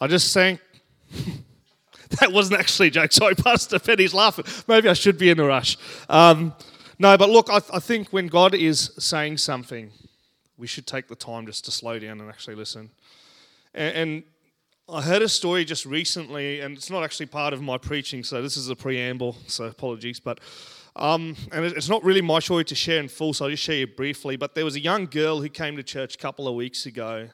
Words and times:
I 0.00 0.06
just 0.06 0.32
sang. 0.32 0.58
that 2.20 2.32
wasn't 2.32 2.60
actually 2.60 2.88
a 2.88 2.90
joke. 2.90 3.12
Sorry, 3.12 3.34
Pastor 3.34 3.78
Penny's 3.78 4.14
laughing. 4.14 4.44
Maybe 4.66 4.88
I 4.88 4.92
should 4.92 5.18
be 5.18 5.30
in 5.30 5.40
a 5.40 5.44
rush. 5.44 5.76
Um, 6.08 6.54
no, 6.98 7.16
but 7.16 7.30
look, 7.30 7.48
I, 7.50 7.60
I 7.72 7.78
think 7.78 8.08
when 8.08 8.26
God 8.26 8.54
is 8.54 8.92
saying 8.98 9.38
something, 9.38 9.90
we 10.56 10.66
should 10.66 10.86
take 10.86 11.08
the 11.08 11.16
time 11.16 11.46
just 11.46 11.64
to 11.66 11.70
slow 11.70 11.98
down 11.98 12.20
and 12.20 12.28
actually 12.28 12.56
listen. 12.56 12.90
And, 13.74 13.94
and 13.96 14.22
I 14.88 15.02
heard 15.02 15.22
a 15.22 15.28
story 15.28 15.64
just 15.64 15.86
recently, 15.86 16.60
and 16.60 16.76
it's 16.76 16.90
not 16.90 17.04
actually 17.04 17.26
part 17.26 17.52
of 17.52 17.62
my 17.62 17.78
preaching, 17.78 18.24
so 18.24 18.42
this 18.42 18.56
is 18.56 18.68
a 18.68 18.76
preamble, 18.76 19.36
so 19.46 19.64
apologies. 19.64 20.18
But 20.18 20.40
um, 20.96 21.36
and 21.52 21.64
it's 21.64 21.88
not 21.88 22.02
really 22.02 22.22
my 22.22 22.40
story 22.40 22.64
to 22.64 22.74
share 22.74 22.98
in 22.98 23.08
full, 23.08 23.32
so 23.32 23.44
I'll 23.44 23.50
just 23.52 23.62
share 23.62 23.82
it 23.82 23.96
briefly. 23.96 24.36
But 24.36 24.54
there 24.56 24.64
was 24.64 24.74
a 24.74 24.80
young 24.80 25.06
girl 25.06 25.40
who 25.40 25.48
came 25.48 25.76
to 25.76 25.82
church 25.82 26.16
a 26.16 26.18
couple 26.18 26.48
of 26.48 26.54
weeks 26.54 26.86
ago, 26.86 27.28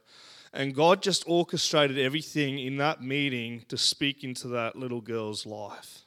and 0.55 0.73
God 0.73 1.03
just 1.03 1.25
orchestrated 1.27 1.99
everything 1.99 2.61
in 2.61 2.77
that 2.77 3.03
meeting 3.03 3.65
to 3.69 3.77
speak 3.77 4.23
into 4.23 4.49
that 4.49 4.77
little 4.77 5.01
girl's 5.01 5.45
life. 5.45 6.03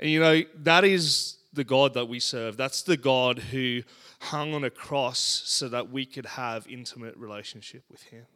And 0.00 0.10
you 0.10 0.18
know, 0.20 0.42
that 0.56 0.84
is 0.84 1.38
the 1.52 1.64
God 1.64 1.94
that 1.94 2.06
we 2.06 2.18
serve. 2.18 2.56
That's 2.56 2.82
the 2.82 2.96
God 2.96 3.38
who 3.38 3.82
hung 4.20 4.54
on 4.54 4.64
a 4.64 4.70
cross 4.70 5.18
so 5.46 5.68
that 5.68 5.90
we 5.90 6.04
could 6.04 6.26
have 6.26 6.66
intimate 6.68 7.16
relationship 7.16 7.84
with 7.88 8.02
him. 8.02 8.26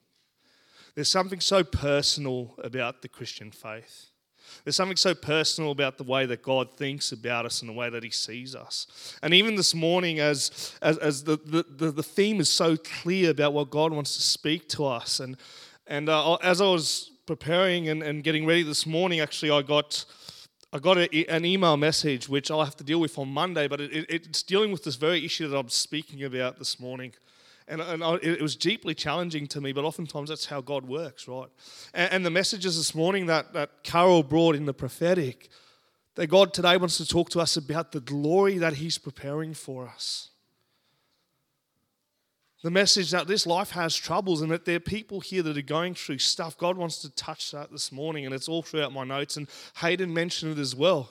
There's 0.94 1.10
something 1.10 1.40
so 1.40 1.64
personal 1.64 2.54
about 2.62 3.02
the 3.02 3.08
Christian 3.08 3.50
faith. 3.50 4.11
There's 4.64 4.76
something 4.76 4.96
so 4.96 5.14
personal 5.14 5.70
about 5.70 5.98
the 5.98 6.04
way 6.04 6.26
that 6.26 6.42
God 6.42 6.72
thinks 6.76 7.12
about 7.12 7.46
us 7.46 7.60
and 7.60 7.68
the 7.68 7.72
way 7.72 7.90
that 7.90 8.02
He 8.02 8.10
sees 8.10 8.54
us. 8.54 9.16
And 9.22 9.34
even 9.34 9.56
this 9.56 9.74
morning, 9.74 10.20
as, 10.20 10.72
as, 10.82 10.98
as 10.98 11.24
the, 11.24 11.36
the, 11.36 11.90
the 11.90 12.02
theme 12.02 12.40
is 12.40 12.48
so 12.48 12.76
clear 12.76 13.30
about 13.30 13.52
what 13.52 13.70
God 13.70 13.92
wants 13.92 14.16
to 14.16 14.22
speak 14.22 14.68
to 14.70 14.86
us, 14.86 15.20
and, 15.20 15.36
and 15.86 16.08
uh, 16.08 16.34
as 16.36 16.60
I 16.60 16.66
was 16.66 17.10
preparing 17.26 17.88
and, 17.88 18.02
and 18.02 18.22
getting 18.22 18.46
ready 18.46 18.62
this 18.62 18.86
morning, 18.86 19.20
actually, 19.20 19.50
I 19.50 19.62
got. 19.62 20.04
I 20.74 20.78
got 20.78 20.96
a, 20.96 21.30
an 21.30 21.44
email 21.44 21.76
message 21.76 22.30
which 22.30 22.50
I'll 22.50 22.64
have 22.64 22.78
to 22.78 22.84
deal 22.84 22.98
with 22.98 23.18
on 23.18 23.28
Monday, 23.28 23.68
but 23.68 23.78
it, 23.78 23.92
it, 23.92 24.06
it's 24.08 24.42
dealing 24.42 24.72
with 24.72 24.84
this 24.84 24.96
very 24.96 25.22
issue 25.22 25.46
that 25.48 25.58
I'm 25.58 25.68
speaking 25.68 26.24
about 26.24 26.58
this 26.58 26.80
morning. 26.80 27.12
And, 27.68 27.80
and 27.80 28.02
I, 28.02 28.14
it 28.22 28.42
was 28.42 28.56
deeply 28.56 28.94
challenging 28.94 29.46
to 29.48 29.60
me, 29.60 29.72
but 29.72 29.84
oftentimes 29.84 30.28
that's 30.28 30.46
how 30.46 30.60
God 30.60 30.86
works, 30.86 31.28
right? 31.28 31.48
And, 31.94 32.12
and 32.12 32.26
the 32.26 32.30
messages 32.30 32.76
this 32.76 32.94
morning 32.94 33.26
that, 33.26 33.52
that 33.52 33.82
Carol 33.82 34.22
brought 34.22 34.56
in 34.56 34.66
the 34.66 34.74
prophetic, 34.74 35.48
that 36.16 36.26
God 36.26 36.52
today 36.52 36.76
wants 36.76 36.96
to 36.98 37.06
talk 37.06 37.30
to 37.30 37.40
us 37.40 37.56
about 37.56 37.92
the 37.92 38.00
glory 38.00 38.58
that 38.58 38.74
He's 38.74 38.98
preparing 38.98 39.54
for 39.54 39.88
us. 39.88 40.30
The 42.62 42.70
message 42.70 43.10
that 43.10 43.26
this 43.26 43.44
life 43.44 43.70
has 43.70 43.96
troubles 43.96 44.40
and 44.40 44.50
that 44.52 44.64
there 44.64 44.76
are 44.76 44.80
people 44.80 45.20
here 45.20 45.42
that 45.42 45.58
are 45.58 45.62
going 45.62 45.94
through 45.94 46.18
stuff. 46.18 46.56
God 46.56 46.76
wants 46.76 46.98
to 46.98 47.10
touch 47.10 47.50
that 47.50 47.72
this 47.72 47.90
morning, 47.90 48.24
and 48.24 48.32
it's 48.32 48.48
all 48.48 48.62
throughout 48.62 48.92
my 48.92 49.02
notes. 49.02 49.36
And 49.36 49.48
Hayden 49.78 50.14
mentioned 50.14 50.58
it 50.58 50.60
as 50.60 50.74
well 50.74 51.10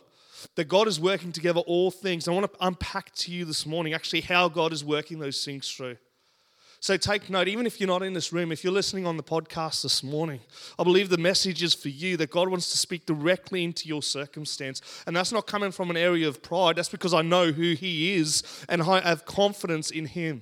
that 0.55 0.67
God 0.67 0.87
is 0.87 0.99
working 0.99 1.31
together 1.31 1.59
all 1.61 1.91
things. 1.91 2.27
I 2.27 2.31
want 2.31 2.51
to 2.51 2.65
unpack 2.65 3.13
to 3.15 3.31
you 3.31 3.45
this 3.45 3.65
morning 3.65 3.93
actually 3.93 4.21
how 4.21 4.49
God 4.49 4.73
is 4.73 4.83
working 4.83 5.19
those 5.19 5.43
things 5.43 5.69
through. 5.69 5.97
So 6.81 6.97
take 6.97 7.29
note, 7.29 7.47
even 7.47 7.67
if 7.67 7.79
you're 7.79 7.87
not 7.87 8.01
in 8.01 8.13
this 8.13 8.33
room, 8.33 8.51
if 8.51 8.63
you're 8.63 8.73
listening 8.73 9.05
on 9.05 9.15
the 9.15 9.21
podcast 9.21 9.83
this 9.83 10.01
morning, 10.01 10.39
I 10.79 10.83
believe 10.83 11.09
the 11.09 11.17
message 11.17 11.61
is 11.61 11.75
for 11.75 11.89
you 11.89 12.17
that 12.17 12.31
God 12.31 12.49
wants 12.49 12.71
to 12.71 12.77
speak 12.79 13.05
directly 13.05 13.63
into 13.63 13.87
your 13.87 14.01
circumstance. 14.01 14.81
And 15.05 15.15
that's 15.15 15.31
not 15.31 15.45
coming 15.45 15.71
from 15.71 15.91
an 15.91 15.95
area 15.95 16.27
of 16.27 16.41
pride, 16.41 16.77
that's 16.77 16.89
because 16.89 17.13
I 17.13 17.21
know 17.21 17.51
who 17.51 17.75
He 17.75 18.15
is 18.15 18.65
and 18.67 18.81
I 18.81 18.99
have 19.01 19.25
confidence 19.25 19.91
in 19.91 20.07
Him. 20.07 20.41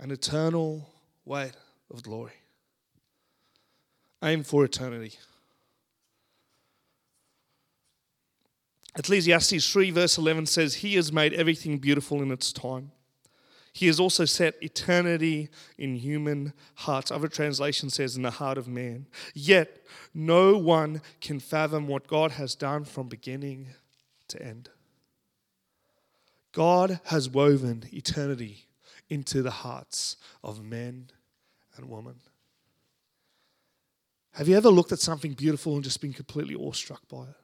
An 0.00 0.10
eternal 0.10 0.88
weight 1.26 1.52
of 1.92 2.02
glory. 2.02 2.32
Aim 4.24 4.42
for 4.42 4.64
eternity. 4.64 5.18
Ecclesiastes 8.96 9.72
3, 9.72 9.90
verse 9.90 10.18
11 10.18 10.46
says, 10.46 10.76
He 10.76 10.94
has 10.96 11.12
made 11.12 11.32
everything 11.32 11.78
beautiful 11.78 12.20
in 12.22 12.30
its 12.30 12.52
time. 12.52 12.92
He 13.72 13.86
has 13.86 13.98
also 13.98 14.26
set 14.26 14.62
eternity 14.62 15.48
in 15.78 15.94
human 15.96 16.52
hearts. 16.74 17.10
Other 17.10 17.28
translation 17.28 17.88
says, 17.88 18.16
in 18.16 18.22
the 18.22 18.32
heart 18.32 18.58
of 18.58 18.68
man. 18.68 19.06
Yet 19.32 19.82
no 20.12 20.58
one 20.58 21.00
can 21.22 21.40
fathom 21.40 21.88
what 21.88 22.06
God 22.06 22.32
has 22.32 22.54
done 22.54 22.84
from 22.84 23.08
beginning 23.08 23.68
to 24.28 24.42
end. 24.42 24.68
God 26.52 27.00
has 27.04 27.30
woven 27.30 27.84
eternity 27.92 28.66
into 29.08 29.40
the 29.40 29.50
hearts 29.50 30.18
of 30.44 30.62
men 30.62 31.08
and 31.76 31.88
women. 31.88 32.16
Have 34.32 34.48
you 34.48 34.56
ever 34.56 34.68
looked 34.68 34.92
at 34.92 34.98
something 34.98 35.32
beautiful 35.32 35.74
and 35.74 35.84
just 35.84 36.00
been 36.02 36.12
completely 36.12 36.54
awestruck 36.54 37.08
by 37.08 37.22
it? 37.24 37.41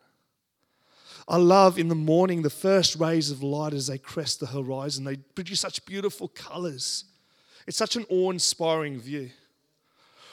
I 1.28 1.36
love 1.36 1.78
in 1.78 1.88
the 1.88 1.94
morning 1.94 2.40
the 2.40 2.50
first 2.50 2.96
rays 2.96 3.30
of 3.30 3.42
light 3.42 3.74
as 3.74 3.86
they 3.86 3.98
crest 3.98 4.40
the 4.40 4.46
horizon. 4.46 5.04
They 5.04 5.16
produce 5.16 5.60
such 5.60 5.84
beautiful 5.84 6.28
colors. 6.28 7.04
It's 7.66 7.76
such 7.76 7.96
an 7.96 8.06
awe 8.08 8.30
inspiring 8.30 8.98
view. 8.98 9.30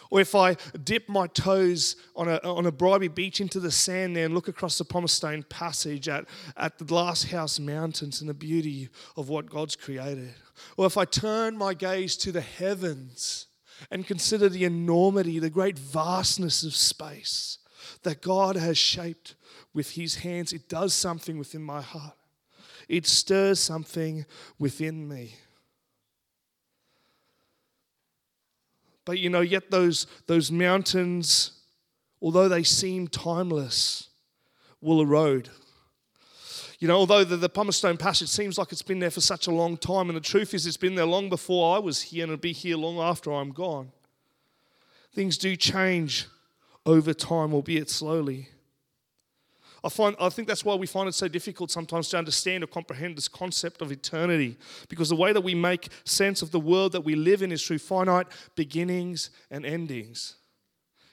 Or 0.09 0.22
if 0.22 0.35
I 0.35 0.56
dip 0.83 1.09
my 1.09 1.28
toes 1.28 1.97
on 2.16 2.29
a, 2.29 2.38
on 2.38 2.66
a 2.66 2.72
Bribie 2.72 3.13
beach 3.13 3.41
into 3.41 3.59
the 3.59 3.72
sand 3.72 4.16
there 4.16 4.25
and 4.25 4.33
look 4.33 4.47
across 4.47 4.78
the 4.78 4.85
Pumicestone 4.85 5.44
Passage 5.44 6.07
at, 6.07 6.25
at 6.56 6.78
the 6.78 6.85
Glasshouse 6.85 7.59
Mountains 7.59 8.22
and 8.22 8.29
the 8.29 8.33
beauty 8.33 8.88
of 9.17 9.27
what 9.27 9.50
God's 9.50 9.75
created. 9.75 10.33
Or 10.77 10.85
if 10.85 10.97
I 10.97 11.03
turn 11.03 11.57
my 11.57 11.73
gaze 11.73 12.16
to 12.17 12.31
the 12.31 12.39
heavens 12.39 13.47
and 13.91 14.07
consider 14.07 14.47
the 14.47 14.63
enormity, 14.63 15.39
the 15.39 15.50
great 15.50 15.77
vastness 15.77 16.63
of 16.63 16.73
space 16.73 17.57
that 18.06 18.22
God 18.22 18.56
has 18.56 18.78
shaped 18.78 19.36
with 19.74 19.92
his 19.92 20.16
hands, 20.16 20.54
it 20.54 20.70
does 20.70 20.94
something 20.94 21.38
within 21.38 21.62
my 21.62 21.82
heart. 21.82 22.16
It 22.88 23.06
stirs 23.06 23.60
something 23.60 24.26
within 24.58 25.08
me. 25.08 25.36
But 29.04 29.20
you 29.20 29.30
know, 29.30 29.42
yet 29.42 29.70
those, 29.70 30.08
those 30.28 30.52
mountains, 30.52 31.52
although 32.22 32.48
they 32.48 32.64
seem 32.64 33.08
timeless, 33.08 34.10
will 34.82 35.02
erode. 35.02 35.50
You 36.80 36.88
know, 36.88 36.98
although 36.98 37.24
the, 37.24 37.38
the 37.38 37.50
Pumicestone 37.50 37.98
Passage 37.98 38.30
seems 38.30 38.58
like 38.58 38.72
it's 38.72 38.82
been 38.82 39.00
there 39.00 39.12
for 39.12 39.22
such 39.22 39.48
a 39.48 39.52
long 39.52 39.78
time, 39.78 40.10
and 40.10 40.16
the 40.16 40.22
truth 40.22 40.54
is 40.54 40.66
it's 40.66 40.78
been 40.78 40.96
there 40.96 41.06
long 41.06 41.30
before 41.30 41.76
I 41.76 41.80
was 41.80 42.02
here, 42.04 42.24
and 42.24 42.34
it'll 42.34 42.42
be 42.42 42.54
here 42.54 42.78
long 42.78 43.00
after 43.00 43.32
I'm 43.32 43.52
gone. 43.52 43.92
Things 45.14 45.38
do 45.38 45.56
change 45.56 46.28
over 46.85 47.13
time, 47.13 47.53
albeit 47.53 47.90
slowly. 47.90 48.50
I, 49.84 49.90
find, 49.90 50.16
I 50.19 50.29
think 50.29 50.47
that's 50.47 50.66
why 50.66 50.73
we 50.73 50.88
find 50.88 51.07
it 51.07 51.13
so 51.13 51.28
difficult 51.28 51.69
sometimes 51.69 52.09
to 52.09 52.18
understand 52.18 52.63
or 52.63 52.68
comprehend 52.68 53.18
this 53.18 53.28
concept 53.28 53.81
of 53.81 53.91
eternity, 53.91 54.57
because 54.90 55.09
the 55.09 55.16
way 55.16 55.31
that 55.31 55.41
we 55.41 55.53
make 55.53 55.90
sense 56.06 56.41
of 56.41 56.50
the 56.50 56.59
world 56.59 56.91
that 56.94 57.01
we 57.01 57.13
live 57.16 57.44
in 57.44 57.51
is 57.51 57.66
through 57.66 57.78
finite 57.78 58.28
beginnings 58.56 59.29
and 59.51 59.63
endings. 59.63 60.38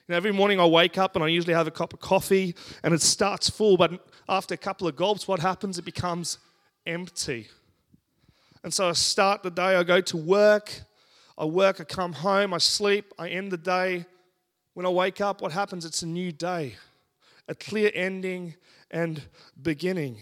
You 0.07 0.13
know, 0.13 0.17
every 0.17 0.33
morning 0.33 0.59
I 0.59 0.65
wake 0.65 0.97
up 0.97 1.15
and 1.15 1.23
I 1.23 1.27
usually 1.27 1.53
have 1.53 1.67
a 1.67 1.71
cup 1.71 1.93
of 1.93 1.99
coffee 1.99 2.55
and 2.83 2.93
it 2.93 3.01
starts 3.01 3.49
full, 3.49 3.77
but 3.77 3.91
after 4.27 4.55
a 4.55 4.57
couple 4.57 4.87
of 4.87 4.95
gulps, 4.95 5.27
what 5.27 5.39
happens? 5.39 5.77
It 5.77 5.85
becomes 5.85 6.39
empty. 6.85 7.47
And 8.63 8.73
so 8.73 8.89
I 8.89 8.93
start 8.93 9.43
the 9.43 9.51
day, 9.51 9.75
I 9.75 9.83
go 9.83 10.01
to 10.01 10.17
work, 10.17 10.81
I 11.37 11.45
work, 11.45 11.79
I 11.79 11.83
come 11.83 12.13
home, 12.13 12.53
I 12.53 12.57
sleep, 12.57 13.13
I 13.19 13.29
end 13.29 13.51
the 13.51 13.57
day. 13.57 14.05
When 14.73 14.85
I 14.85 14.89
wake 14.89 15.21
up, 15.21 15.41
what 15.41 15.51
happens? 15.51 15.85
It's 15.85 16.01
a 16.01 16.07
new 16.07 16.31
day 16.31 16.75
a 17.47 17.55
clear 17.55 17.91
ending 17.93 18.55
and 18.91 19.21
beginning. 19.61 20.17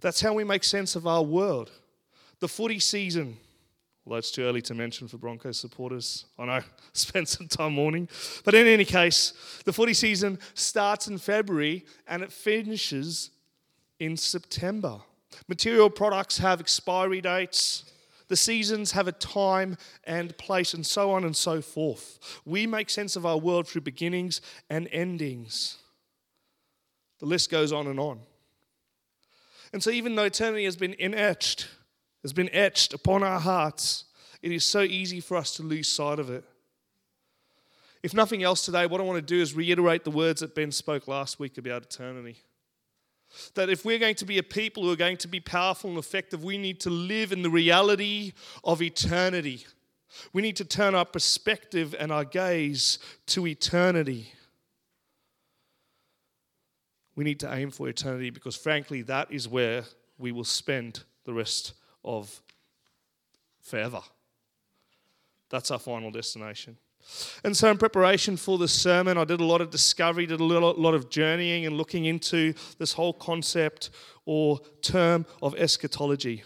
That's 0.00 0.20
how 0.20 0.34
we 0.34 0.44
make 0.44 0.64
sense 0.64 0.96
of 0.96 1.06
our 1.06 1.22
world. 1.22 1.70
The 2.40 2.48
footy 2.48 2.78
season, 2.78 3.38
although 4.04 4.18
it's 4.18 4.30
too 4.30 4.42
early 4.42 4.60
to 4.62 4.74
mention 4.74 5.08
for 5.08 5.16
Broncos 5.16 5.58
supporters. 5.58 6.26
I 6.38 6.44
know, 6.44 6.60
spent 6.92 7.28
some 7.28 7.48
time 7.48 7.72
mourning. 7.72 8.08
But 8.44 8.54
in 8.54 8.66
any 8.66 8.84
case, 8.84 9.32
the 9.64 9.72
footy 9.72 9.94
season 9.94 10.38
starts 10.54 11.08
in 11.08 11.18
February 11.18 11.86
and 12.06 12.22
it 12.22 12.32
finishes 12.32 13.30
in 13.98 14.16
September. 14.16 15.00
Material 15.48 15.88
products 15.88 16.38
have 16.38 16.60
expiry 16.60 17.20
dates. 17.20 17.90
The 18.28 18.36
seasons 18.36 18.92
have 18.92 19.06
a 19.06 19.12
time 19.12 19.76
and 20.04 20.36
place, 20.36 20.74
and 20.74 20.84
so 20.84 21.12
on 21.12 21.24
and 21.24 21.36
so 21.36 21.60
forth. 21.60 22.18
We 22.44 22.66
make 22.66 22.90
sense 22.90 23.14
of 23.14 23.24
our 23.24 23.38
world 23.38 23.68
through 23.68 23.82
beginnings 23.82 24.40
and 24.68 24.88
endings. 24.90 25.78
The 27.20 27.26
list 27.26 27.50
goes 27.50 27.72
on 27.72 27.86
and 27.86 28.00
on. 28.00 28.20
And 29.72 29.82
so, 29.82 29.90
even 29.90 30.14
though 30.14 30.24
eternity 30.24 30.64
has 30.64 30.76
been 30.76 30.96
etched, 30.98 31.68
has 32.22 32.32
been 32.32 32.50
etched 32.52 32.92
upon 32.92 33.22
our 33.22 33.40
hearts, 33.40 34.04
it 34.42 34.52
is 34.52 34.64
so 34.64 34.82
easy 34.82 35.20
for 35.20 35.36
us 35.36 35.54
to 35.56 35.62
lose 35.62 35.88
sight 35.88 36.18
of 36.18 36.30
it. 36.30 36.44
If 38.02 38.14
nothing 38.14 38.42
else 38.42 38.64
today, 38.64 38.86
what 38.86 39.00
I 39.00 39.04
want 39.04 39.18
to 39.18 39.34
do 39.34 39.40
is 39.40 39.54
reiterate 39.54 40.04
the 40.04 40.10
words 40.10 40.40
that 40.40 40.54
Ben 40.54 40.70
spoke 40.70 41.08
last 41.08 41.38
week 41.38 41.58
about 41.58 41.82
eternity. 41.82 42.36
That 43.54 43.70
if 43.70 43.84
we're 43.84 43.98
going 43.98 44.14
to 44.16 44.24
be 44.24 44.38
a 44.38 44.42
people 44.42 44.82
who 44.82 44.92
are 44.92 44.96
going 44.96 45.16
to 45.18 45.28
be 45.28 45.40
powerful 45.40 45.90
and 45.90 45.98
effective, 45.98 46.44
we 46.44 46.58
need 46.58 46.80
to 46.80 46.90
live 46.90 47.32
in 47.32 47.42
the 47.42 47.50
reality 47.50 48.32
of 48.64 48.82
eternity. 48.82 49.66
We 50.32 50.42
need 50.42 50.56
to 50.56 50.64
turn 50.64 50.94
our 50.94 51.04
perspective 51.04 51.94
and 51.98 52.10
our 52.10 52.24
gaze 52.24 52.98
to 53.26 53.46
eternity. 53.46 54.32
We 57.14 57.24
need 57.24 57.40
to 57.40 57.52
aim 57.52 57.70
for 57.70 57.88
eternity 57.88 58.30
because, 58.30 58.56
frankly, 58.56 59.02
that 59.02 59.32
is 59.32 59.48
where 59.48 59.84
we 60.18 60.32
will 60.32 60.44
spend 60.44 61.02
the 61.24 61.32
rest 61.32 61.72
of 62.04 62.42
forever. 63.62 64.00
That's 65.48 65.70
our 65.70 65.78
final 65.78 66.10
destination. 66.10 66.76
And 67.44 67.56
so, 67.56 67.70
in 67.70 67.78
preparation 67.78 68.36
for 68.36 68.58
this 68.58 68.72
sermon, 68.72 69.16
I 69.18 69.24
did 69.24 69.40
a 69.40 69.44
lot 69.44 69.60
of 69.60 69.70
discovery, 69.70 70.26
did 70.26 70.40
a 70.40 70.44
lot 70.44 70.94
of 70.94 71.08
journeying 71.08 71.66
and 71.66 71.76
looking 71.76 72.04
into 72.04 72.54
this 72.78 72.92
whole 72.92 73.12
concept 73.12 73.90
or 74.24 74.60
term 74.82 75.26
of 75.42 75.54
eschatology. 75.56 76.42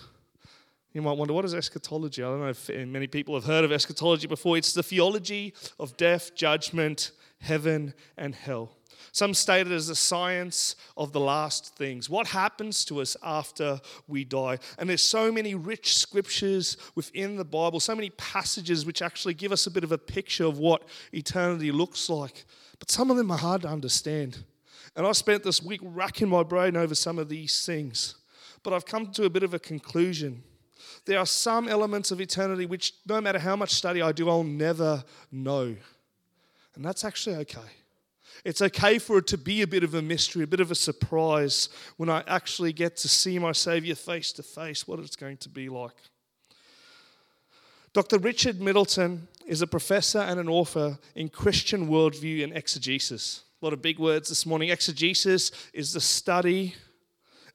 You 0.93 1.03
might 1.03 1.17
wonder, 1.17 1.33
what 1.33 1.45
is 1.45 1.55
eschatology? 1.55 2.23
I 2.23 2.27
don't 2.27 2.41
know 2.41 2.49
if 2.49 2.69
many 2.69 3.07
people 3.07 3.35
have 3.35 3.45
heard 3.45 3.65
of 3.65 3.73
eschatology 3.73 4.27
before. 4.27 4.57
It's 4.57 4.73
the 4.73 4.83
theology 4.83 5.55
of 5.79 5.97
death, 5.97 6.35
judgment, 6.35 7.12
heaven, 7.39 7.95
and 8.17 8.35
hell. 8.35 8.73
Some 9.12 9.35
state 9.35 9.67
it 9.67 9.73
as 9.73 9.89
the 9.89 9.97
science 9.97 10.77
of 10.97 11.12
the 11.12 11.21
last 11.21 11.75
things. 11.75 12.09
What 12.09 12.29
happens 12.29 12.85
to 12.87 13.01
us 13.01 13.17
after 13.23 13.81
we 14.07 14.25
die? 14.25 14.59
And 14.79 14.89
there's 14.89 15.03
so 15.03 15.33
many 15.33 15.55
rich 15.55 15.97
scriptures 15.97 16.77
within 16.95 17.37
the 17.37 17.45
Bible, 17.45 17.81
so 17.81 17.95
many 17.95 18.11
passages 18.11 18.87
which 18.87 19.03
actually 19.03 19.35
give 19.35 19.53
us 19.53 19.67
a 19.67 19.71
bit 19.71 19.85
of 19.85 19.93
a 19.93 19.99
picture 19.99 20.45
of 20.45 20.59
what 20.59 20.85
eternity 21.12 21.73
looks 21.73 22.09
like. 22.09 22.45
But 22.79 22.91
some 22.91 23.11
of 23.11 23.17
them 23.17 23.31
are 23.31 23.39
hard 23.39 23.62
to 23.62 23.69
understand. 23.69 24.45
And 24.97 25.07
I 25.07 25.12
spent 25.12 25.43
this 25.43 25.62
week 25.62 25.81
racking 25.83 26.29
my 26.29 26.43
brain 26.43 26.77
over 26.77 26.95
some 26.95 27.19
of 27.19 27.29
these 27.29 27.65
things. 27.65 28.15
But 28.62 28.73
I've 28.73 28.87
come 28.87 29.11
to 29.12 29.25
a 29.25 29.31
bit 29.31 29.43
of 29.43 29.55
a 29.55 29.59
conclusion. 29.59 30.43
There 31.07 31.19
are 31.19 31.27
some 31.27 31.69
elements 31.69 32.11
of 32.11 32.21
eternity 32.21 32.67
which, 32.67 32.95
no 33.07 33.21
matter 33.21 33.39
how 33.39 33.57
much 33.57 33.73
study 33.73 34.03
I 34.03 34.12
do, 34.12 34.29
I'll 34.29 34.45
never 34.45 35.03
know. 35.33 35.77
And 36.75 36.85
that's 36.85 37.05
actually 37.05 37.37
okay. 37.37 37.61
It's 38.45 38.63
okay 38.63 38.99
for 38.99 39.19
it 39.19 39.27
to 39.29 39.39
be 39.39 39.63
a 39.63 39.67
bit 39.67 39.85
of 39.85 39.95
a 39.95 40.03
mystery, 40.03 40.45
a 40.45 40.47
bit 40.47 40.61
of 40.61 40.71
a 40.71 40.75
surprise 40.75 41.69
when 41.97 42.09
I 42.09 42.25
actually 42.27 42.73
get 42.73 42.97
to 42.99 43.09
see 43.09 43.39
my 43.39 43.53
Savior 43.53 43.95
face 43.95 44.33
to 44.33 44.43
face, 44.43 44.89
what 44.89 44.99
it's 44.99 45.17
going 45.17 45.37
to 45.39 45.49
be 45.49 45.69
like. 45.69 45.97
Dr. 47.93 48.19
Richard 48.19 48.61
Middleton 48.61 49.27
is 49.47 49.63
a 49.63 49.67
professor 49.67 50.21
and 50.21 50.39
an 50.39 50.49
author 50.49 50.99
in 51.17 51.29
Christian 51.29 51.89
worldview 51.89 52.45
and 52.45 52.57
exegesis. 52.57 53.43
A 53.61 53.67
lot 53.67 53.73
of 53.73 53.83
big 53.83 53.99
words 53.99 54.29
this 54.29 54.47
morning. 54.47 54.71
Exegesis 54.71 55.51
is 55.75 55.93
the 55.93 56.01
study 56.01 56.77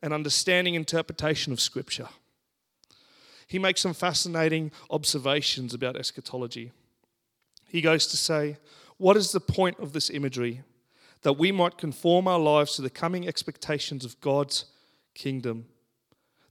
and 0.02 0.14
understanding 0.14 0.76
interpretation 0.76 1.54
of 1.54 1.62
Scripture. 1.62 2.10
He 3.48 3.60
makes 3.60 3.82
some 3.82 3.94
fascinating 3.94 4.72
observations 4.90 5.74
about 5.74 5.96
eschatology. 5.96 6.72
He 7.68 7.82
goes 7.82 8.06
to 8.08 8.18
say, 8.18 8.58
What 8.98 9.18
is 9.18 9.32
the 9.32 9.40
point 9.40 9.80
of 9.80 9.94
this 9.94 10.10
imagery? 10.10 10.62
That 11.26 11.40
we 11.40 11.52
might 11.52 11.76
conform 11.76 12.28
our 12.28 12.38
lives 12.38 12.76
to 12.76 12.84
the 12.84 12.90
coming 12.90 13.28
expectations 13.28 14.06
of 14.06 14.22
God's 14.22 14.66
kingdom, 15.16 15.66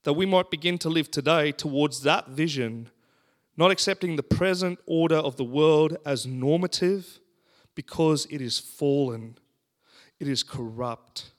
that 0.03 0.15
we 0.15 0.27
might 0.27 0.51
begin 0.51 0.79
to 0.79 0.89
live 0.89 1.13
today 1.13 1.53
towards 1.53 2.03
that 2.03 2.31
vision, 2.31 2.91
not 3.57 3.71
accepting 3.71 4.17
the 4.17 4.23
present 4.25 4.81
order 4.85 5.15
of 5.15 5.37
the 5.37 5.45
world 5.45 5.97
as 6.05 6.27
normative 6.27 7.21
because 7.77 8.27
it 8.31 8.41
is 8.41 8.59
fallen, 8.59 9.39
it 10.19 10.27
is 10.27 10.43
corrupt. 10.43 11.31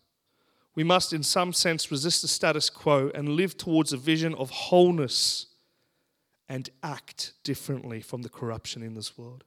We 0.73 0.85
must, 0.85 1.11
in 1.11 1.21
some 1.21 1.51
sense, 1.51 1.91
resist 1.91 2.21
the 2.21 2.29
status 2.29 2.69
quo 2.69 3.11
and 3.13 3.27
live 3.27 3.57
towards 3.57 3.91
a 3.91 3.97
vision 3.97 4.33
of 4.35 4.49
wholeness 4.49 5.47
and 6.47 6.69
act 6.81 7.33
differently 7.43 7.99
from 7.99 8.21
the 8.21 8.29
corruption 8.29 8.81
in 8.81 8.93
this 8.93 9.17
world. 9.17 9.43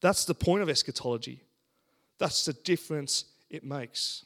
That's 0.00 0.24
the 0.24 0.34
point 0.34 0.62
of 0.62 0.68
eschatology. 0.68 1.42
That's 2.18 2.44
the 2.44 2.52
difference 2.52 3.24
it 3.50 3.64
makes. 3.64 4.24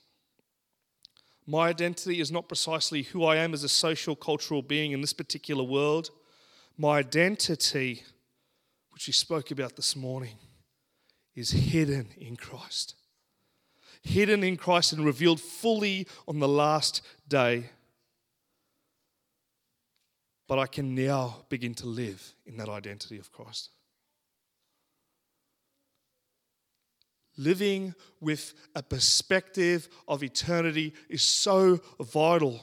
My 1.46 1.68
identity 1.68 2.20
is 2.20 2.30
not 2.30 2.46
precisely 2.46 3.04
who 3.04 3.24
I 3.24 3.36
am 3.36 3.54
as 3.54 3.64
a 3.64 3.70
social 3.70 4.14
cultural 4.14 4.60
being 4.60 4.92
in 4.92 5.00
this 5.00 5.14
particular 5.14 5.64
world. 5.64 6.10
My 6.76 6.98
identity, 6.98 8.04
which 8.90 9.06
we 9.06 9.14
spoke 9.14 9.50
about 9.50 9.74
this 9.74 9.96
morning, 9.96 10.36
is 11.34 11.50
hidden 11.50 12.08
in 12.18 12.36
Christ. 12.36 12.96
Hidden 14.02 14.44
in 14.44 14.58
Christ 14.58 14.92
and 14.92 15.06
revealed 15.06 15.40
fully 15.40 16.06
on 16.26 16.38
the 16.38 16.48
last 16.48 17.00
day. 17.26 17.70
But 20.46 20.58
I 20.58 20.66
can 20.66 20.94
now 20.94 21.44
begin 21.48 21.74
to 21.76 21.86
live 21.86 22.34
in 22.44 22.58
that 22.58 22.68
identity 22.68 23.18
of 23.18 23.32
Christ. 23.32 23.70
Living 27.38 27.94
with 28.20 28.52
a 28.74 28.82
perspective 28.82 29.88
of 30.06 30.22
eternity 30.22 30.92
is 31.08 31.22
so 31.22 31.80
vital. 32.00 32.62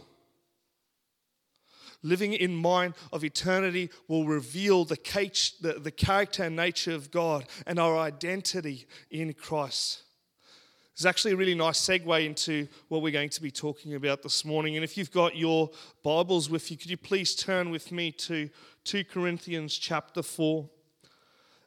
Living 2.04 2.34
in 2.34 2.56
mind 2.56 2.94
of 3.12 3.24
eternity 3.24 3.90
will 4.08 4.28
reveal 4.28 4.86
the, 4.86 5.80
the, 5.82 5.92
character 5.92 6.44
and 6.44 6.56
nature 6.56 6.94
of 6.94 7.10
God 7.10 7.46
and 7.66 7.80
our 7.80 7.98
identity 7.98 8.86
in 9.10 9.34
Christ. 9.34 10.04
It's 10.94 11.06
actually 11.06 11.32
a 11.32 11.38
really 11.38 11.56
nice 11.56 11.80
segue 11.80 12.26
into 12.26 12.68
what 12.90 13.02
we're 13.02 13.12
going 13.12 13.30
to 13.30 13.42
be 13.42 13.52
talking 13.52 13.96
about 13.96 14.22
this 14.22 14.46
morning. 14.46 14.76
And 14.76 14.84
if 14.84 14.98
you've 14.98 15.12
got 15.12 15.36
your 15.36 15.72
Bibles 16.04 16.50
with 16.50 16.70
you, 16.70 16.78
could 16.78 16.92
you 16.92 16.98
please 16.98 17.34
turn 17.34 17.72
with 17.72 17.92
me 17.92 18.12
to 18.12 18.50
2 18.84 19.04
Corinthians 19.06 19.76
chapter 19.76 20.22
4? 20.22 20.70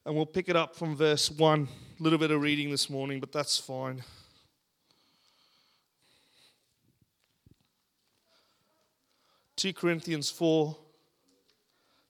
And 0.09 0.17
we'll 0.17 0.25
pick 0.25 0.49
it 0.49 0.57
up 0.57 0.75
from 0.75 0.97
verse 0.97 1.31
1. 1.31 1.69
A 2.01 2.03
little 2.03 2.19
bit 2.19 2.31
of 2.31 2.41
reading 2.41 2.71
this 2.71 2.89
morning, 2.89 3.21
but 3.21 3.31
that's 3.31 3.59
fine. 3.59 4.03
Two 9.55 9.75
Corinthians 9.75 10.31
4, 10.31 10.75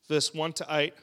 verse 0.08 0.32
1 0.32 0.52
to 0.52 0.66
8. 0.70 0.94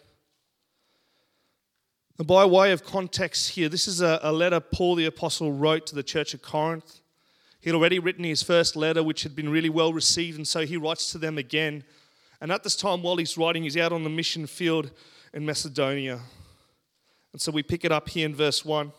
And 2.18 2.26
by 2.26 2.46
way 2.46 2.72
of 2.72 2.86
context 2.86 3.50
here, 3.50 3.68
this 3.68 3.90
is 3.90 4.00
a, 4.00 4.22
a 4.24 4.32
letter 4.32 4.62
Paul 4.62 4.96
the 4.96 5.06
Apostle 5.06 5.52
wrote 5.52 5.86
to 5.88 5.96
the 5.96 6.02
church 6.02 6.34
of 6.34 6.42
Corinth. 6.42 7.02
He 7.60 7.70
had 7.70 7.76
already 7.76 8.00
written 8.00 8.24
his 8.24 8.42
first 8.42 8.78
letter, 8.78 9.04
which 9.04 9.24
had 9.24 9.36
been 9.36 9.50
really 9.50 9.68
well 9.68 9.92
received, 9.92 10.38
and 10.38 10.48
so 10.48 10.66
he 10.66 10.78
writes 10.78 11.12
to 11.12 11.18
them 11.18 11.38
again. 11.38 11.84
And 12.40 12.54
at 12.54 12.64
this 12.64 12.78
time, 12.78 13.04
while 13.04 13.18
he's 13.18 13.38
writing, 13.38 13.64
he's 13.64 13.76
out 13.76 13.92
on 13.92 14.06
the 14.06 14.10
mission 14.10 14.48
field 14.48 14.92
in 15.34 15.46
Macedonia. 15.46 16.22
And 17.36 17.42
so 17.42 17.52
we 17.52 17.64
pick 17.64 17.84
it 17.84 17.92
up 17.92 18.08
here 18.08 18.26
in 18.26 18.34
verse 18.34 18.64
1. 18.64 18.94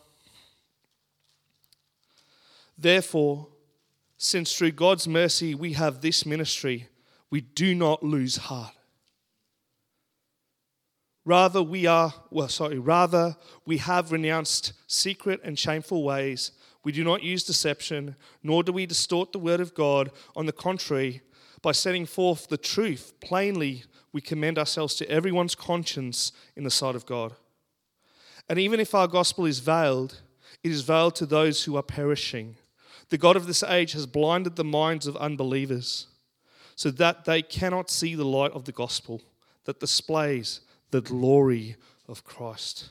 Therefore, 2.77 3.47
since 4.15 4.55
through 4.55 4.73
God's 4.73 5.07
mercy 5.07 5.55
we 5.55 5.73
have 5.73 6.01
this 6.01 6.23
ministry, 6.23 6.87
we 7.31 7.41
do 7.41 7.73
not 7.73 8.03
lose 8.03 8.37
heart. 8.37 8.75
Rather, 11.25 11.63
we 11.63 11.87
are, 11.87 12.13
well, 12.29 12.47
sorry, 12.47 12.77
rather, 12.77 13.35
we 13.65 13.77
have 13.77 14.11
renounced 14.11 14.73
secret 14.85 15.41
and 15.43 15.57
shameful 15.57 16.03
ways. 16.03 16.51
We 16.83 16.91
do 16.91 17.03
not 17.03 17.23
use 17.23 17.43
deception, 17.43 18.15
nor 18.43 18.61
do 18.61 18.71
we 18.71 18.85
distort 18.85 19.31
the 19.31 19.39
word 19.39 19.61
of 19.61 19.73
God. 19.73 20.11
On 20.35 20.45
the 20.45 20.51
contrary, 20.51 21.23
by 21.63 21.71
setting 21.71 22.05
forth 22.05 22.49
the 22.49 22.57
truth 22.57 23.13
plainly, 23.19 23.85
we 24.13 24.21
commend 24.21 24.59
ourselves 24.59 24.93
to 24.97 25.09
everyone's 25.09 25.55
conscience 25.55 26.31
in 26.55 26.63
the 26.63 26.69
sight 26.69 26.95
of 26.95 27.07
God. 27.07 27.33
And 28.49 28.59
even 28.59 28.79
if 28.79 28.95
our 28.95 29.07
gospel 29.07 29.45
is 29.45 29.59
veiled, 29.59 30.21
it 30.63 30.71
is 30.71 30.81
veiled 30.81 31.15
to 31.15 31.25
those 31.25 31.63
who 31.63 31.75
are 31.75 31.83
perishing. 31.83 32.55
The 33.09 33.17
God 33.17 33.35
of 33.35 33.47
this 33.47 33.63
age 33.63 33.93
has 33.93 34.05
blinded 34.05 34.55
the 34.55 34.63
minds 34.63 35.07
of 35.07 35.17
unbelievers 35.17 36.07
so 36.75 36.91
that 36.91 37.25
they 37.25 37.41
cannot 37.41 37.89
see 37.89 38.15
the 38.15 38.25
light 38.25 38.51
of 38.51 38.65
the 38.65 38.71
gospel 38.71 39.21
that 39.65 39.79
displays 39.79 40.61
the 40.91 41.01
glory 41.01 41.75
of 42.07 42.23
Christ, 42.23 42.89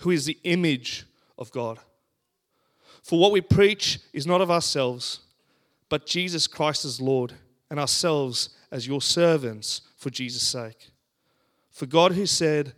who 0.00 0.10
is 0.10 0.24
the 0.24 0.38
image 0.44 1.04
of 1.38 1.50
God. 1.50 1.78
For 3.02 3.18
what 3.18 3.32
we 3.32 3.40
preach 3.40 3.98
is 4.12 4.26
not 4.26 4.40
of 4.40 4.50
ourselves, 4.50 5.20
but 5.88 6.06
Jesus 6.06 6.46
Christ 6.46 6.84
as 6.84 7.00
Lord, 7.00 7.32
and 7.70 7.80
ourselves 7.80 8.50
as 8.70 8.86
your 8.86 9.02
servants 9.02 9.82
for 9.96 10.10
Jesus' 10.10 10.46
sake. 10.46 10.90
For 11.70 11.86
God, 11.86 12.12
who 12.12 12.26
said, 12.26 12.74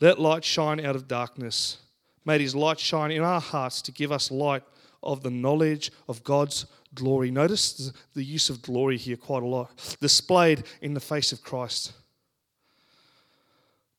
let 0.00 0.20
light 0.20 0.44
shine 0.44 0.84
out 0.84 0.96
of 0.96 1.08
darkness. 1.08 1.78
May 2.24 2.38
his 2.38 2.54
light 2.54 2.78
shine 2.78 3.10
in 3.10 3.22
our 3.22 3.40
hearts 3.40 3.82
to 3.82 3.92
give 3.92 4.12
us 4.12 4.30
light 4.30 4.62
of 5.02 5.22
the 5.22 5.30
knowledge 5.30 5.90
of 6.08 6.24
God's 6.24 6.66
glory. 6.94 7.30
Notice 7.30 7.92
the 8.14 8.24
use 8.24 8.50
of 8.50 8.62
glory 8.62 8.96
here 8.96 9.16
quite 9.16 9.42
a 9.42 9.46
lot, 9.46 9.96
displayed 10.00 10.64
in 10.80 10.94
the 10.94 11.00
face 11.00 11.32
of 11.32 11.42
Christ. 11.42 11.92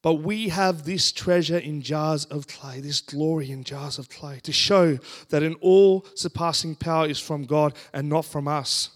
But 0.01 0.15
we 0.15 0.49
have 0.49 0.85
this 0.85 1.11
treasure 1.11 1.57
in 1.57 1.81
jars 1.81 2.25
of 2.25 2.47
clay, 2.47 2.79
this 2.79 3.01
glory 3.01 3.51
in 3.51 3.65
jars 3.65 3.99
of 3.99 4.07
clay, 4.07 4.39
to 4.43 4.53
show 4.53 4.97
that 5.29 5.43
in 5.43 5.55
all 5.55 6.05
surpassing 6.15 6.75
power 6.75 7.05
is 7.05 7.19
from 7.19 7.43
God 7.43 7.75
and 7.93 8.07
not 8.07 8.23
from 8.23 8.47
us. 8.47 8.91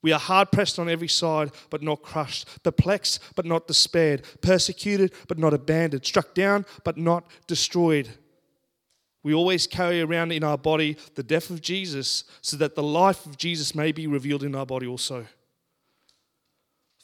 We 0.00 0.12
are 0.12 0.20
hard 0.20 0.52
pressed 0.52 0.78
on 0.78 0.88
every 0.88 1.08
side, 1.08 1.50
but 1.70 1.82
not 1.82 2.02
crushed, 2.02 2.62
perplexed, 2.62 3.20
but 3.34 3.44
not 3.44 3.66
despaired, 3.66 4.24
persecuted, 4.40 5.12
but 5.26 5.38
not 5.38 5.54
abandoned, 5.54 6.06
struck 6.06 6.34
down, 6.34 6.66
but 6.84 6.96
not 6.96 7.26
destroyed. 7.48 8.08
We 9.24 9.34
always 9.34 9.66
carry 9.66 10.00
around 10.00 10.30
in 10.30 10.44
our 10.44 10.56
body 10.56 10.96
the 11.16 11.24
death 11.24 11.50
of 11.50 11.60
Jesus, 11.60 12.24
so 12.40 12.56
that 12.58 12.76
the 12.76 12.82
life 12.82 13.26
of 13.26 13.36
Jesus 13.36 13.74
may 13.74 13.90
be 13.90 14.06
revealed 14.06 14.44
in 14.44 14.54
our 14.54 14.66
body 14.66 14.86
also. 14.86 15.26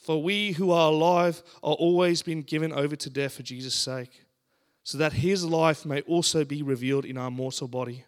For 0.01 0.23
we 0.23 0.53
who 0.53 0.71
are 0.71 0.91
alive 0.91 1.43
are 1.63 1.73
always 1.73 2.21
being 2.21 2.43
given 2.43 2.71
over 2.71 2.95
to 2.95 3.09
death 3.09 3.33
for 3.33 3.43
Jesus' 3.43 3.75
sake, 3.75 4.21
so 4.83 4.97
that 4.99 5.13
his 5.13 5.43
life 5.43 5.85
may 5.85 6.01
also 6.01 6.45
be 6.45 6.61
revealed 6.61 7.05
in 7.05 7.17
our 7.17 7.31
mortal 7.31 7.67
body. 7.67 8.05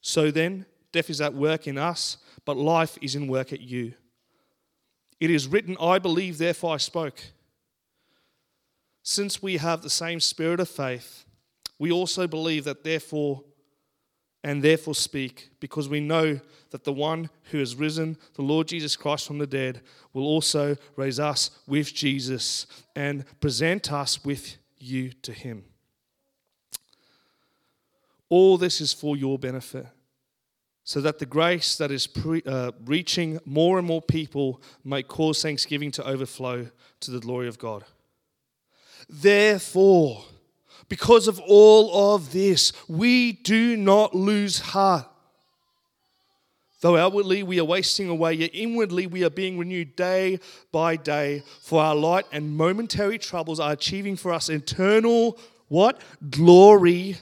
So 0.00 0.30
then, 0.30 0.64
death 0.92 1.10
is 1.10 1.20
at 1.20 1.34
work 1.34 1.66
in 1.66 1.78
us, 1.78 2.16
but 2.44 2.56
life 2.56 2.98
is 3.02 3.14
in 3.14 3.28
work 3.28 3.52
at 3.52 3.60
you. 3.60 3.94
It 5.20 5.30
is 5.30 5.48
written, 5.48 5.76
I 5.80 5.98
believe, 5.98 6.38
therefore 6.38 6.74
I 6.74 6.78
spoke. 6.78 7.20
Since 9.02 9.42
we 9.42 9.56
have 9.56 9.82
the 9.82 9.90
same 9.90 10.20
spirit 10.20 10.60
of 10.60 10.68
faith, 10.68 11.24
we 11.78 11.90
also 11.90 12.26
believe 12.26 12.64
that 12.64 12.84
therefore 12.84 13.42
and 14.44 14.62
therefore 14.62 14.94
speak, 14.94 15.50
because 15.58 15.88
we 15.88 15.98
know 15.98 16.40
that 16.70 16.84
the 16.84 16.92
one 16.92 17.28
who 17.50 17.58
has 17.58 17.74
risen, 17.74 18.16
the 18.34 18.42
Lord 18.42 18.68
Jesus 18.68 18.94
Christ 18.94 19.26
from 19.26 19.38
the 19.38 19.46
dead, 19.46 19.80
will 20.12 20.26
also 20.26 20.76
raise 20.94 21.18
us 21.18 21.50
with 21.66 21.92
Jesus 21.92 22.66
and 22.94 23.24
present 23.40 23.92
us 23.92 24.24
with 24.24 24.56
you 24.78 25.10
to 25.22 25.32
him. 25.32 25.64
All 28.28 28.56
this 28.58 28.80
is 28.80 28.92
for 28.92 29.16
your 29.16 29.38
benefit, 29.38 29.86
so 30.88 31.02
that 31.02 31.18
the 31.18 31.26
grace 31.26 31.76
that 31.76 31.90
is 31.90 32.06
pre, 32.06 32.40
uh, 32.46 32.72
reaching 32.86 33.38
more 33.44 33.76
and 33.76 33.86
more 33.86 34.00
people 34.00 34.62
may 34.82 35.02
cause 35.02 35.42
thanksgiving 35.42 35.90
to 35.90 36.02
overflow 36.08 36.66
to 37.00 37.10
the 37.10 37.20
glory 37.20 37.46
of 37.46 37.58
God. 37.58 37.84
Therefore, 39.06 40.24
because 40.88 41.28
of 41.28 41.38
all 41.40 42.14
of 42.14 42.32
this, 42.32 42.72
we 42.88 43.32
do 43.32 43.76
not 43.76 44.14
lose 44.14 44.60
heart. 44.60 45.06
Though 46.80 46.96
outwardly 46.96 47.42
we 47.42 47.60
are 47.60 47.66
wasting 47.66 48.08
away, 48.08 48.32
yet 48.32 48.52
inwardly 48.54 49.06
we 49.06 49.24
are 49.24 49.30
being 49.30 49.58
renewed 49.58 49.94
day 49.94 50.40
by 50.72 50.96
day. 50.96 51.42
For 51.60 51.82
our 51.82 51.94
light 51.94 52.24
and 52.32 52.56
momentary 52.56 53.18
troubles 53.18 53.60
are 53.60 53.72
achieving 53.72 54.16
for 54.16 54.32
us 54.32 54.48
eternal 54.48 55.38
what? 55.68 56.00
Glory 56.30 57.18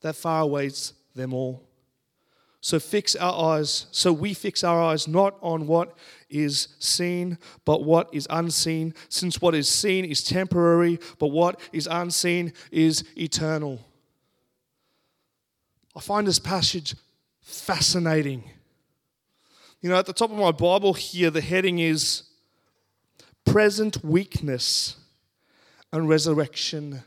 that 0.00 0.16
far 0.16 0.42
awaits 0.42 0.94
them 1.14 1.32
all. 1.32 1.67
So 2.60 2.80
fix 2.80 3.14
our 3.14 3.56
eyes, 3.56 3.86
so 3.92 4.12
we 4.12 4.34
fix 4.34 4.64
our 4.64 4.82
eyes 4.82 5.06
not 5.06 5.36
on 5.40 5.66
what 5.68 5.96
is 6.28 6.68
seen, 6.80 7.38
but 7.64 7.84
what 7.84 8.08
is 8.12 8.26
unseen, 8.30 8.94
since 9.08 9.40
what 9.40 9.54
is 9.54 9.68
seen 9.68 10.04
is 10.04 10.24
temporary, 10.24 10.98
but 11.18 11.28
what 11.28 11.60
is 11.72 11.86
unseen 11.90 12.52
is 12.72 13.04
eternal. 13.16 13.80
I 15.94 16.00
find 16.00 16.26
this 16.26 16.40
passage 16.40 16.96
fascinating. 17.40 18.44
You 19.80 19.90
know, 19.90 19.96
at 19.96 20.06
the 20.06 20.12
top 20.12 20.30
of 20.30 20.36
my 20.36 20.50
Bible 20.50 20.94
here, 20.94 21.30
the 21.30 21.40
heading 21.40 21.78
is 21.78 22.24
Present 23.44 24.04
Weakness 24.04 24.96
and 25.92 26.08
Resurrection 26.08 27.02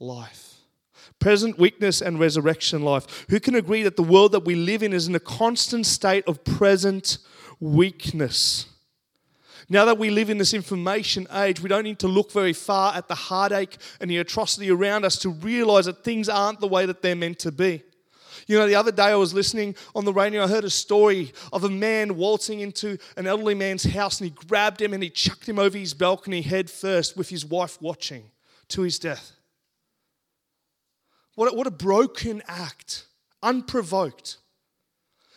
Life 0.00 0.43
present 1.24 1.58
weakness 1.58 2.02
and 2.02 2.20
resurrection 2.20 2.82
life. 2.82 3.24
Who 3.30 3.40
can 3.40 3.54
agree 3.54 3.82
that 3.84 3.96
the 3.96 4.02
world 4.02 4.32
that 4.32 4.44
we 4.44 4.54
live 4.54 4.82
in 4.82 4.92
is 4.92 5.08
in 5.08 5.14
a 5.14 5.20
constant 5.20 5.86
state 5.86 6.22
of 6.28 6.44
present 6.44 7.16
weakness? 7.60 8.66
Now 9.70 9.86
that 9.86 9.96
we 9.96 10.10
live 10.10 10.28
in 10.28 10.36
this 10.36 10.52
information 10.52 11.26
age, 11.32 11.62
we 11.62 11.70
don't 11.70 11.84
need 11.84 11.98
to 12.00 12.08
look 12.08 12.30
very 12.30 12.52
far 12.52 12.94
at 12.94 13.08
the 13.08 13.14
heartache 13.14 13.78
and 14.02 14.10
the 14.10 14.18
atrocity 14.18 14.70
around 14.70 15.06
us 15.06 15.16
to 15.20 15.30
realize 15.30 15.86
that 15.86 16.04
things 16.04 16.28
aren't 16.28 16.60
the 16.60 16.68
way 16.68 16.84
that 16.84 17.00
they're 17.00 17.16
meant 17.16 17.38
to 17.38 17.50
be. 17.50 17.82
You 18.46 18.58
know, 18.58 18.66
the 18.66 18.74
other 18.74 18.92
day 18.92 19.04
I 19.04 19.14
was 19.14 19.32
listening 19.32 19.76
on 19.94 20.04
the 20.04 20.12
radio, 20.12 20.44
I 20.44 20.48
heard 20.48 20.64
a 20.64 20.68
story 20.68 21.32
of 21.54 21.64
a 21.64 21.70
man 21.70 22.18
waltzing 22.18 22.60
into 22.60 22.98
an 23.16 23.26
elderly 23.26 23.54
man's 23.54 23.84
house 23.84 24.20
and 24.20 24.28
he 24.28 24.46
grabbed 24.46 24.82
him 24.82 24.92
and 24.92 25.02
he 25.02 25.08
chucked 25.08 25.48
him 25.48 25.58
over 25.58 25.78
his 25.78 25.94
balcony 25.94 26.42
head 26.42 26.68
first 26.68 27.16
with 27.16 27.30
his 27.30 27.46
wife 27.46 27.80
watching 27.80 28.30
to 28.68 28.82
his 28.82 28.98
death. 28.98 29.32
What 31.34 31.52
a, 31.52 31.56
what 31.56 31.66
a 31.66 31.70
broken 31.70 32.42
act, 32.46 33.06
unprovoked. 33.42 34.38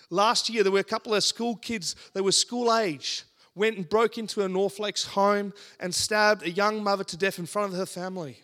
Last 0.09 0.49
year, 0.49 0.63
there 0.63 0.71
were 0.71 0.79
a 0.79 0.83
couple 0.83 1.13
of 1.13 1.23
school 1.23 1.55
kids, 1.55 1.95
they 2.13 2.21
were 2.21 2.31
school 2.31 2.73
age, 2.73 3.23
went 3.55 3.77
and 3.77 3.89
broke 3.89 4.17
into 4.17 4.43
a 4.43 4.47
North 4.47 4.79
Lakes 4.79 5.03
home 5.03 5.53
and 5.79 5.93
stabbed 5.93 6.43
a 6.43 6.51
young 6.51 6.83
mother 6.83 7.03
to 7.03 7.17
death 7.17 7.39
in 7.39 7.45
front 7.45 7.73
of 7.73 7.77
her 7.77 7.85
family. 7.85 8.37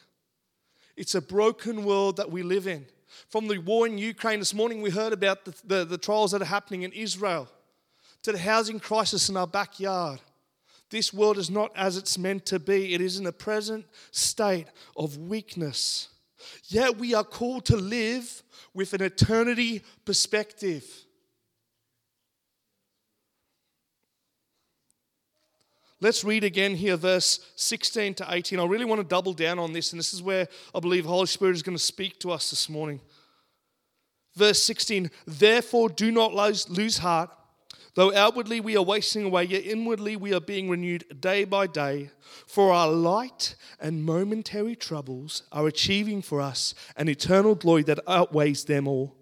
It's 0.97 1.15
a 1.15 1.21
broken 1.21 1.85
world 1.85 2.17
that 2.17 2.31
we 2.31 2.43
live 2.43 2.67
in. 2.67 2.85
From 3.29 3.47
the 3.47 3.59
war 3.59 3.85
in 3.87 3.97
Ukraine 3.97 4.39
this 4.39 4.53
morning, 4.53 4.81
we 4.81 4.89
heard 4.89 5.13
about 5.13 5.45
the, 5.45 5.53
the, 5.63 5.85
the 5.85 5.97
trials 5.97 6.31
that 6.31 6.41
are 6.41 6.45
happening 6.45 6.83
in 6.83 6.91
Israel, 6.91 7.47
to 8.23 8.31
the 8.31 8.39
housing 8.39 8.79
crisis 8.79 9.29
in 9.29 9.37
our 9.37 9.47
backyard. 9.47 10.19
This 10.89 11.13
world 11.13 11.37
is 11.37 11.49
not 11.49 11.71
as 11.75 11.97
it's 11.97 12.17
meant 12.17 12.45
to 12.47 12.59
be. 12.59 12.93
It 12.93 13.01
is 13.01 13.19
in 13.19 13.25
a 13.25 13.31
present 13.31 13.85
state 14.11 14.67
of 14.95 15.17
weakness. 15.17 16.09
Yet 16.67 16.97
we 16.97 17.13
are 17.13 17.23
called 17.23 17.65
to 17.65 17.75
live 17.75 18.43
with 18.73 18.93
an 18.93 19.01
eternity 19.01 19.83
perspective. 20.05 20.85
Let's 26.03 26.25
read 26.25 26.43
again 26.43 26.75
here, 26.75 26.97
verse 26.97 27.39
16 27.55 28.15
to 28.15 28.27
18. 28.29 28.59
I 28.59 28.65
really 28.65 28.83
want 28.83 28.99
to 28.99 29.07
double 29.07 29.31
down 29.31 29.57
on 29.57 29.71
this, 29.71 29.93
and 29.93 29.99
this 29.99 30.13
is 30.13 30.21
where 30.21 30.49
I 30.75 30.81
believe 30.81 31.05
Holy 31.05 31.27
Spirit 31.27 31.55
is 31.55 31.63
going 31.63 31.77
to 31.77 31.83
speak 31.83 32.19
to 32.19 32.31
us 32.31 32.49
this 32.49 32.67
morning. 32.67 32.99
Verse 34.35 34.61
16, 34.63 35.09
therefore 35.25 35.87
do 35.87 36.11
not 36.11 36.33
lose, 36.33 36.69
lose 36.69 36.97
heart. 36.97 37.29
Though 37.95 38.13
outwardly 38.13 38.59
we 38.59 38.75
are 38.75 38.83
wasting 38.83 39.23
away, 39.23 39.43
yet 39.43 39.65
inwardly 39.65 40.15
we 40.15 40.33
are 40.33 40.39
being 40.39 40.67
renewed 40.67 41.21
day 41.21 41.43
by 41.43 41.67
day. 41.67 42.09
For 42.47 42.73
our 42.73 42.89
light 42.89 43.55
and 43.79 44.03
momentary 44.03 44.75
troubles 44.75 45.43
are 45.51 45.67
achieving 45.67 46.23
for 46.23 46.41
us 46.41 46.73
an 46.97 47.07
eternal 47.07 47.53
glory 47.53 47.83
that 47.83 47.99
outweighs 48.07 48.65
them 48.65 48.87
all. 48.87 49.15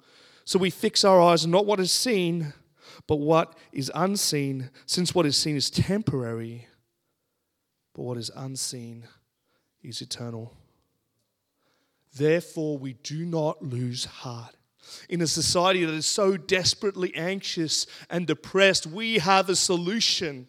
So 0.45 0.57
we 0.57 0.69
fix 0.69 1.03
our 1.03 1.21
eyes 1.21 1.43
on 1.43 1.51
not 1.51 1.65
what 1.65 1.81
is 1.81 1.91
seen, 1.91 2.53
but 3.07 3.17
what 3.17 3.57
is 3.73 3.91
unseen, 3.93 4.69
since 4.85 5.13
what 5.13 5.25
is 5.25 5.35
seen 5.35 5.57
is 5.57 5.69
temporary, 5.69 6.67
but 7.93 8.03
what 8.03 8.17
is 8.17 8.31
unseen 8.35 9.05
is 9.83 10.01
eternal. 10.01 10.55
Therefore, 12.15 12.77
we 12.77 12.93
do 12.93 13.25
not 13.25 13.61
lose 13.61 14.05
heart 14.05 14.55
in 15.09 15.21
a 15.21 15.27
society 15.27 15.85
that 15.85 15.93
is 15.93 16.05
so 16.05 16.37
desperately 16.37 17.13
anxious 17.15 17.87
and 18.09 18.27
depressed, 18.27 18.87
we 18.87 19.19
have 19.19 19.49
a 19.49 19.55
solution. 19.55 20.47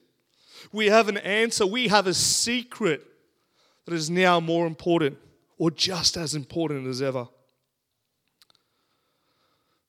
We 0.73 0.87
have 0.87 1.09
an 1.09 1.19
answer. 1.19 1.67
We 1.67 1.89
have 1.89 2.07
a 2.07 2.15
secret 2.15 3.07
that 3.87 3.95
is 3.95 4.11
now 4.11 4.41
more 4.41 4.67
important 4.67 5.19
or 5.59 5.71
just 5.71 6.17
as 6.17 6.35
important 6.35 6.87
as 6.87 7.03
ever. 7.03 7.29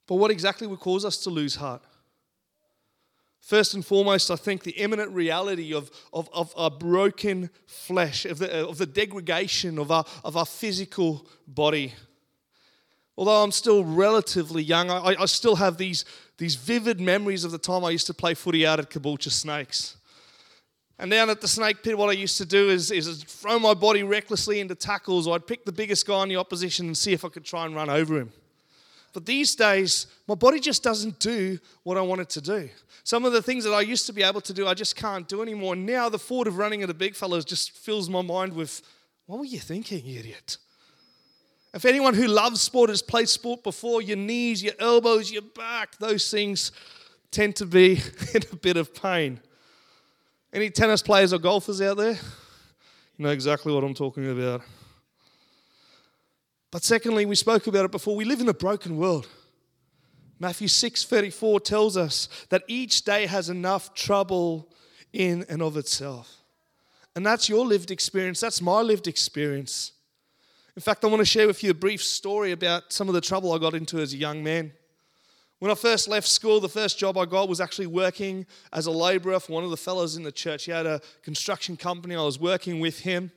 But 0.08 0.16
what 0.16 0.32
exactly 0.32 0.68
would 0.68 0.80
cause 0.80 1.06
us 1.06 1.18
to 1.24 1.30
lose 1.30 1.56
heart? 1.56 1.82
First 3.40 3.74
and 3.74 3.86
foremost, 3.86 4.32
I 4.32 4.38
think 4.38 4.64
the 4.64 4.72
imminent 4.72 5.12
reality 5.12 5.74
of, 5.74 5.92
of, 6.14 6.30
of 6.32 6.54
our 6.56 6.72
broken 6.72 7.50
flesh, 7.68 8.26
of 8.26 8.40
the, 8.40 8.66
of 8.68 8.78
the 8.78 8.86
degradation 8.86 9.78
of 9.78 9.92
our, 9.92 10.06
of 10.24 10.38
our 10.38 10.46
physical 10.46 11.28
body. 11.46 11.94
Although 13.16 13.44
I'm 13.44 13.52
still 13.52 13.84
relatively 13.84 14.64
young, 14.64 14.90
I, 14.90 15.16
I 15.20 15.26
still 15.26 15.56
have 15.58 15.78
these, 15.78 16.04
these 16.38 16.56
vivid 16.56 17.00
memories 17.00 17.44
of 17.44 17.52
the 17.52 17.60
time 17.60 17.86
I 17.86 17.92
used 17.92 18.08
to 18.08 18.14
play 18.14 18.34
footy 18.34 18.66
out 18.66 18.80
at 18.80 18.90
Caboolture 18.90 19.32
Snakes. 19.32 19.98
And 21.00 21.12
down 21.12 21.30
at 21.30 21.42
the 21.42 21.48
snake 21.48 21.84
pit, 21.84 21.98
what 21.98 22.10
I 22.10 22.14
used 22.14 22.38
to 22.38 22.46
do 22.46 22.70
is, 22.70 22.92
is 22.92 23.24
throw 23.24 23.60
my 23.60 23.74
body 23.74 24.04
recklessly 24.04 24.60
into 24.60 24.76
tackles, 24.76 25.28
or 25.28 25.36
I'd 25.36 25.48
pick 25.48 25.66
the 25.66 25.72
biggest 25.72 26.08
guy 26.08 26.24
in 26.24 26.30
the 26.30 26.38
opposition 26.38 26.86
and 26.88 26.98
see 26.98 27.14
if 27.14 27.26
I 27.26 27.30
could 27.30 27.44
try 27.44 27.66
and 27.66 27.76
run 27.76 27.90
over 27.90 28.18
him. 28.18 28.32
But 29.12 29.26
these 29.26 29.56
days, 29.56 30.08
my 30.28 30.36
body 30.36 30.60
just 30.60 30.82
doesn't 30.82 31.20
do 31.20 31.60
what 31.84 31.98
I 31.98 32.02
want 32.02 32.22
it 32.22 32.30
to 32.32 32.42
do. 32.42 32.70
Some 33.04 33.26
of 33.26 33.34
the 33.34 33.42
things 33.42 33.64
that 33.64 33.74
I 33.74 33.82
used 33.82 34.06
to 34.08 34.14
be 34.14 34.24
able 34.24 34.42
to 34.42 34.54
do, 34.54 34.68
I 34.68 34.74
just 34.74 34.96
can't 34.96 35.28
do 35.28 35.42
anymore. 35.42 35.76
Now, 35.76 36.10
the 36.10 36.18
thought 36.18 36.48
of 36.48 36.58
running 36.58 36.82
at 36.82 36.90
a 36.90 36.96
big 36.96 37.16
fellow 37.16 37.40
just 37.42 37.72
fills 37.72 38.10
my 38.10 38.22
mind 38.22 38.54
with, 38.54 38.82
what 39.26 39.38
were 39.40 39.46
you 39.46 39.60
thinking, 39.60 40.08
idiot? 40.08 40.58
If 41.74 41.86
anyone 41.86 42.14
who 42.14 42.28
loves 42.28 42.62
sport 42.62 42.90
has 42.90 43.02
played 43.02 43.30
sport 43.30 43.64
before, 43.64 44.02
your 44.02 44.18
knees, 44.18 44.62
your 44.62 44.76
elbows, 44.78 45.32
your 45.32 45.42
back, 45.42 45.98
those 45.98 46.30
things 46.30 46.72
tend 47.32 47.56
to 47.58 47.66
be 47.66 47.94
in 48.34 48.44
a 48.52 48.56
bit 48.56 48.78
of 48.78 48.94
pain. 48.94 49.40
Any 50.54 50.70
tennis 50.70 51.02
players 51.02 51.34
or 51.34 51.40
golfers 51.40 51.82
out 51.82 51.98
there? 51.98 52.14
You 52.14 53.26
know 53.26 53.30
exactly 53.30 53.74
what 53.74 53.84
I'm 53.84 53.96
talking 53.96 54.30
about. 54.30 54.62
But 56.70 56.84
secondly, 56.84 57.26
we 57.26 57.36
spoke 57.36 57.66
about 57.68 57.86
it 57.86 57.92
before, 57.92 58.16
we 58.16 58.26
live 58.26 58.42
in 58.42 58.50
a 58.50 58.54
broken 58.54 58.98
world. 58.98 59.28
Matthew 60.40 60.68
6:34 60.68 61.60
tells 61.64 61.96
us 61.96 62.28
that 62.50 62.64
each 62.68 63.04
day 63.04 63.26
has 63.28 63.50
enough 63.50 63.94
trouble 63.94 64.70
in 65.12 65.46
and 65.48 65.62
of 65.62 65.78
itself. 65.78 66.38
And 67.16 67.26
that's 67.26 67.48
your 67.48 67.66
lived 67.66 67.92
experience, 67.92 68.40
that's 68.40 68.62
my 68.62 68.82
lived 68.82 69.08
experience. 69.08 69.92
In 70.76 70.82
fact, 70.82 71.04
I 71.04 71.08
want 71.08 71.20
to 71.20 71.26
share 71.26 71.46
with 71.46 71.64
you 71.64 71.70
a 71.70 71.76
brief 71.76 72.04
story 72.04 72.52
about 72.52 72.92
some 72.92 73.08
of 73.08 73.14
the 73.14 73.22
trouble 73.22 73.52
I 73.52 73.60
got 73.60 73.76
into 73.76 74.00
as 74.00 74.14
a 74.14 74.18
young 74.18 74.44
man. 74.44 74.72
When 75.60 75.70
I 75.70 75.76
first 75.76 76.08
left 76.08 76.28
school, 76.28 76.60
the 76.60 76.68
first 76.68 76.98
job 76.98 77.16
I 77.16 77.26
got 77.26 77.48
was 77.48 77.62
actually 77.62 77.88
working 77.88 78.48
as 78.74 78.88
a 78.88 78.92
laborer 78.92 79.40
for 79.40 79.54
one 79.54 79.64
of 79.64 79.70
the 79.70 79.78
fellows 79.78 80.16
in 80.16 80.24
the 80.24 80.32
church. 80.32 80.66
He 80.66 80.72
had 80.72 80.88
a 80.88 81.00
construction 81.22 81.78
company, 81.78 82.16
I 82.16 82.24
was 82.24 82.40
working 82.40 82.80
with 82.80 83.00
him. 83.02 83.32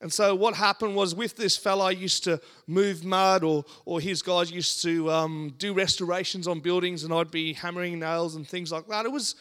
And 0.00 0.12
so 0.12 0.32
what 0.36 0.54
happened 0.54 0.94
was 0.94 1.12
with 1.12 1.36
this 1.36 1.56
fellow, 1.56 1.86
I 1.86 1.90
used 1.90 2.22
to 2.24 2.40
move 2.68 3.04
mud, 3.04 3.42
or, 3.42 3.64
or 3.84 4.00
his 4.00 4.22
guys 4.22 4.52
used 4.52 4.80
to 4.82 5.10
um, 5.10 5.54
do 5.58 5.74
restorations 5.74 6.46
on 6.46 6.60
buildings, 6.60 7.02
and 7.02 7.12
I'd 7.12 7.32
be 7.32 7.52
hammering 7.52 7.98
nails 7.98 8.36
and 8.36 8.46
things 8.46 8.70
like 8.70 8.86
that. 8.86 9.06
It 9.06 9.10
was, 9.10 9.34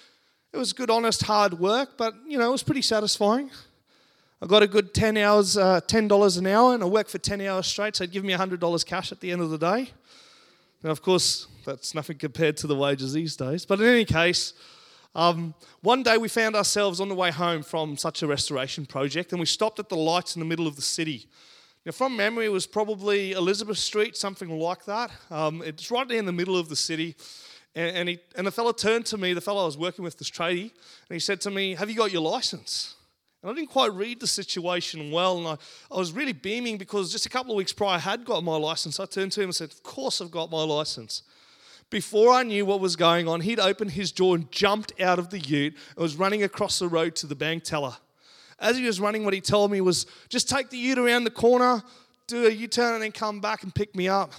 it 0.52 0.58
was 0.58 0.74
good, 0.74 0.90
honest, 0.90 1.22
hard 1.22 1.60
work, 1.60 1.92
but 1.96 2.16
you 2.26 2.40
know, 2.40 2.50
it 2.50 2.52
was 2.52 2.64
pretty 2.64 2.82
satisfying. 2.82 3.52
I 4.40 4.46
got 4.46 4.62
a 4.62 4.68
good 4.68 4.94
10 4.94 5.18
hours, 5.18 5.58
uh, 5.58 5.82
$10 5.82 6.38
an 6.38 6.46
hour, 6.46 6.76
and 6.76 6.84
I 6.84 6.86
worked 6.86 7.10
for 7.10 7.18
10 7.18 7.42
hours 7.42 7.66
straight, 7.66 7.96
so 7.96 8.04
it'd 8.04 8.14
give 8.14 8.24
me 8.24 8.34
$100 8.34 8.86
cash 8.86 9.12
at 9.12 9.20
the 9.20 9.32
end 9.32 9.42
of 9.42 9.50
the 9.50 9.58
day. 9.58 9.90
Now, 10.84 10.92
of 10.92 11.02
course, 11.02 11.48
that's 11.66 11.96
nothing 11.96 12.20
compared 12.20 12.56
to 12.58 12.68
the 12.68 12.76
wages 12.76 13.14
these 13.14 13.36
days. 13.36 13.66
But 13.66 13.80
in 13.80 13.88
any 13.88 14.06
case, 14.06 14.54
um, 15.16 15.56
one 15.82 16.04
day 16.04 16.20
we 16.20 16.28
found 16.28 16.56
ourselves 16.56 17.02
on 17.02 17.10
the 17.10 17.16
way 17.16 17.32
home 17.32 17.64
from 17.64 17.98
such 17.98 18.22
a 18.22 18.28
restoration 18.28 18.86
project 18.86 19.32
and 19.32 19.40
we 19.40 19.48
stopped 19.48 19.80
at 19.80 19.90
the 19.90 19.98
lights 19.98 20.36
in 20.36 20.40
the 20.40 20.46
middle 20.46 20.68
of 20.68 20.76
the 20.76 20.84
city. 20.84 21.26
Now, 21.84 21.94
from 21.94 22.16
memory, 22.16 22.46
it 22.46 22.52
was 22.52 22.68
probably 22.68 23.32
Elizabeth 23.32 23.80
Street, 23.80 24.16
something 24.16 24.50
like 24.60 24.86
that. 24.86 25.10
Um, 25.32 25.64
it's 25.66 25.90
right 25.90 26.08
there 26.08 26.20
in 26.20 26.26
the 26.26 26.32
middle 26.32 26.58
of 26.58 26.70
the 26.70 26.76
city. 26.76 27.16
And, 27.74 27.98
and, 27.98 28.10
he, 28.10 28.20
and 28.36 28.46
the 28.46 28.52
fellow 28.52 28.72
turned 28.72 29.08
to 29.08 29.18
me, 29.18 29.34
the 29.34 29.42
fellow 29.42 29.64
I 29.64 29.66
was 29.66 29.78
working 29.78 30.04
with, 30.04 30.20
this 30.20 30.30
tradie, 30.30 30.62
and 30.62 30.72
he 31.10 31.20
said 31.20 31.42
to 31.42 31.50
me, 31.50 31.74
Have 31.74 31.90
you 31.90 31.96
got 31.96 32.12
your 32.12 32.22
license? 32.22 32.97
And 33.42 33.52
I 33.52 33.54
didn't 33.54 33.70
quite 33.70 33.94
read 33.94 34.20
the 34.20 34.28
situation 34.28 35.12
well, 35.12 35.38
and 35.38 35.48
I, 35.48 35.58
I 35.94 35.98
was 35.98 36.12
really 36.12 36.34
beaming 36.34 36.78
because 36.78 37.12
just 37.12 37.26
a 37.26 37.30
couple 37.30 37.52
of 37.52 37.58
weeks 37.58 37.72
prior 37.72 37.96
I 37.96 38.00
had 38.00 38.26
got 38.26 38.44
my 38.44 38.58
license. 38.58 39.00
I 39.00 39.06
turned 39.06 39.32
to 39.34 39.42
him 39.42 39.50
and 39.50 39.56
said, 39.56 39.72
Of 39.72 39.84
course 39.84 40.22
I've 40.22 40.32
got 40.32 40.50
my 40.50 40.64
license. 40.64 41.24
Before 41.90 42.34
I 42.34 42.44
knew 42.44 42.66
what 42.66 42.82
was 42.82 42.96
going 42.96 43.28
on, 43.28 43.42
he'd 43.42 43.60
opened 43.60 43.92
his 43.92 44.12
door 44.12 44.36
and 44.36 44.52
jumped 44.52 45.00
out 45.00 45.20
of 45.20 45.30
the 45.30 45.40
ute 45.40 45.74
and 45.96 46.04
was 46.04 46.18
running 46.18 46.44
across 46.44 46.80
the 46.80 46.88
road 46.88 47.16
to 47.18 47.28
the 47.28 47.36
bank 47.36 47.64
teller. 47.64 47.96
As 48.60 48.78
he 48.78 48.84
was 48.84 49.00
running, 49.00 49.24
what 49.24 49.34
he 49.34 49.40
told 49.40 49.72
me 49.72 49.80
was 49.82 50.06
just 50.30 50.50
take 50.50 50.70
the 50.70 50.78
ute 50.78 50.98
around 50.98 51.24
the 51.24 51.32
corner, 51.32 51.84
do 52.26 52.48
a 52.48 52.50
U 52.50 52.68
turn, 52.68 52.96
and 52.96 53.04
then 53.04 53.12
come 53.12 53.40
back 53.40 53.64
and 53.64 53.74
pick 53.74 53.96
me 53.96 54.10
up. 54.10 54.34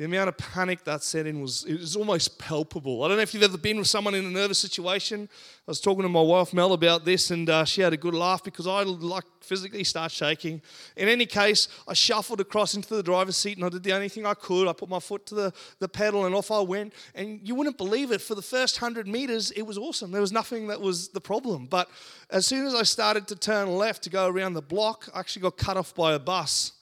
The 0.00 0.06
amount 0.06 0.30
of 0.30 0.38
panic 0.38 0.82
that 0.84 1.02
set 1.02 1.26
in 1.26 1.42
was 1.42 1.66
it 1.66 1.78
was 1.78 1.94
almost 1.94 2.38
palpable. 2.38 3.04
I 3.04 3.08
don't 3.08 3.18
know 3.18 3.22
if 3.22 3.34
you've 3.34 3.42
ever 3.42 3.58
been 3.58 3.76
with 3.76 3.86
someone 3.86 4.14
in 4.14 4.24
a 4.24 4.30
nervous 4.30 4.58
situation. 4.58 5.28
I 5.30 5.70
was 5.70 5.78
talking 5.78 6.04
to 6.04 6.08
my 6.08 6.22
wife 6.22 6.54
Mel 6.54 6.72
about 6.72 7.04
this, 7.04 7.30
and 7.30 7.50
uh, 7.50 7.66
she 7.66 7.82
had 7.82 7.92
a 7.92 7.98
good 7.98 8.14
laugh 8.14 8.42
because 8.42 8.66
I 8.66 8.82
like 8.84 9.24
physically 9.42 9.84
start 9.84 10.10
shaking. 10.10 10.62
In 10.96 11.08
any 11.08 11.26
case, 11.26 11.68
I 11.86 11.92
shuffled 11.92 12.40
across 12.40 12.72
into 12.72 12.94
the 12.94 13.02
driver's 13.02 13.36
seat, 13.36 13.58
and 13.58 13.66
I 13.66 13.68
did 13.68 13.82
the 13.82 13.92
only 13.92 14.08
thing 14.08 14.24
I 14.24 14.32
could. 14.32 14.68
I 14.68 14.72
put 14.72 14.88
my 14.88 15.00
foot 15.00 15.26
to 15.26 15.34
the, 15.34 15.52
the 15.80 15.88
pedal, 15.88 16.24
and 16.24 16.34
off 16.34 16.50
I 16.50 16.60
went. 16.60 16.94
And 17.14 17.46
you 17.46 17.54
wouldn't 17.54 17.76
believe 17.76 18.10
it. 18.10 18.22
For 18.22 18.34
the 18.34 18.40
first 18.40 18.78
hundred 18.78 19.06
meters, 19.06 19.50
it 19.50 19.66
was 19.66 19.76
awesome. 19.76 20.12
There 20.12 20.22
was 20.22 20.32
nothing 20.32 20.68
that 20.68 20.80
was 20.80 21.08
the 21.08 21.20
problem. 21.20 21.66
But 21.66 21.90
as 22.30 22.46
soon 22.46 22.66
as 22.66 22.74
I 22.74 22.84
started 22.84 23.28
to 23.28 23.36
turn 23.36 23.68
left 23.68 24.04
to 24.04 24.08
go 24.08 24.28
around 24.28 24.54
the 24.54 24.62
block, 24.62 25.10
I 25.12 25.20
actually 25.20 25.42
got 25.42 25.58
cut 25.58 25.76
off 25.76 25.94
by 25.94 26.14
a 26.14 26.18
bus. 26.18 26.72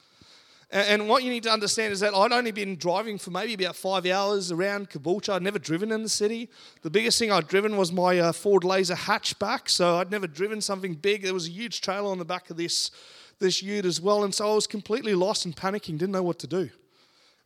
And 0.71 1.09
what 1.09 1.23
you 1.23 1.31
need 1.31 1.45
to 1.45 1.51
understand 1.51 1.95
is 1.95 2.01
that 2.01 2.15
I'd 2.15 2.31
only 2.31 2.51
been 2.51 2.77
driving 2.77 3.17
for 3.17 3.31
maybe 3.31 3.65
about 3.65 3.75
five 3.75 4.05
hours 4.05 4.53
around 4.53 4.91
Caboolture. 4.91 5.33
I'd 5.33 5.43
never 5.43 5.59
driven 5.59 5.91
in 5.91 6.03
the 6.03 6.11
city. 6.11 6.51
The 6.83 6.91
biggest 6.91 7.19
thing 7.19 7.33
I'd 7.33 7.49
driven 7.49 7.79
was 7.79 7.91
my 7.91 8.19
uh, 8.19 8.33
Ford 8.33 8.65
Laser 8.65 8.95
hatchback, 8.95 9.71
so 9.71 9.97
I'd 9.97 10.11
never 10.11 10.27
driven 10.27 10.61
something 10.61 10.93
big. 10.93 11.23
There 11.23 11.33
was 11.33 11.47
a 11.47 11.51
huge 11.51 11.81
trailer 11.81 12.11
on 12.11 12.19
the 12.19 12.27
back 12.27 12.51
of 12.51 12.59
this, 12.59 12.91
this 13.39 13.63
ute 13.63 13.87
as 13.87 13.99
well, 13.99 14.25
and 14.25 14.35
so 14.35 14.51
I 14.51 14.55
was 14.55 14.67
completely 14.67 15.15
lost 15.15 15.47
and 15.47 15.57
panicking, 15.57 15.97
didn't 15.97 16.11
know 16.11 16.23
what 16.23 16.39
to 16.41 16.47
do. 16.47 16.69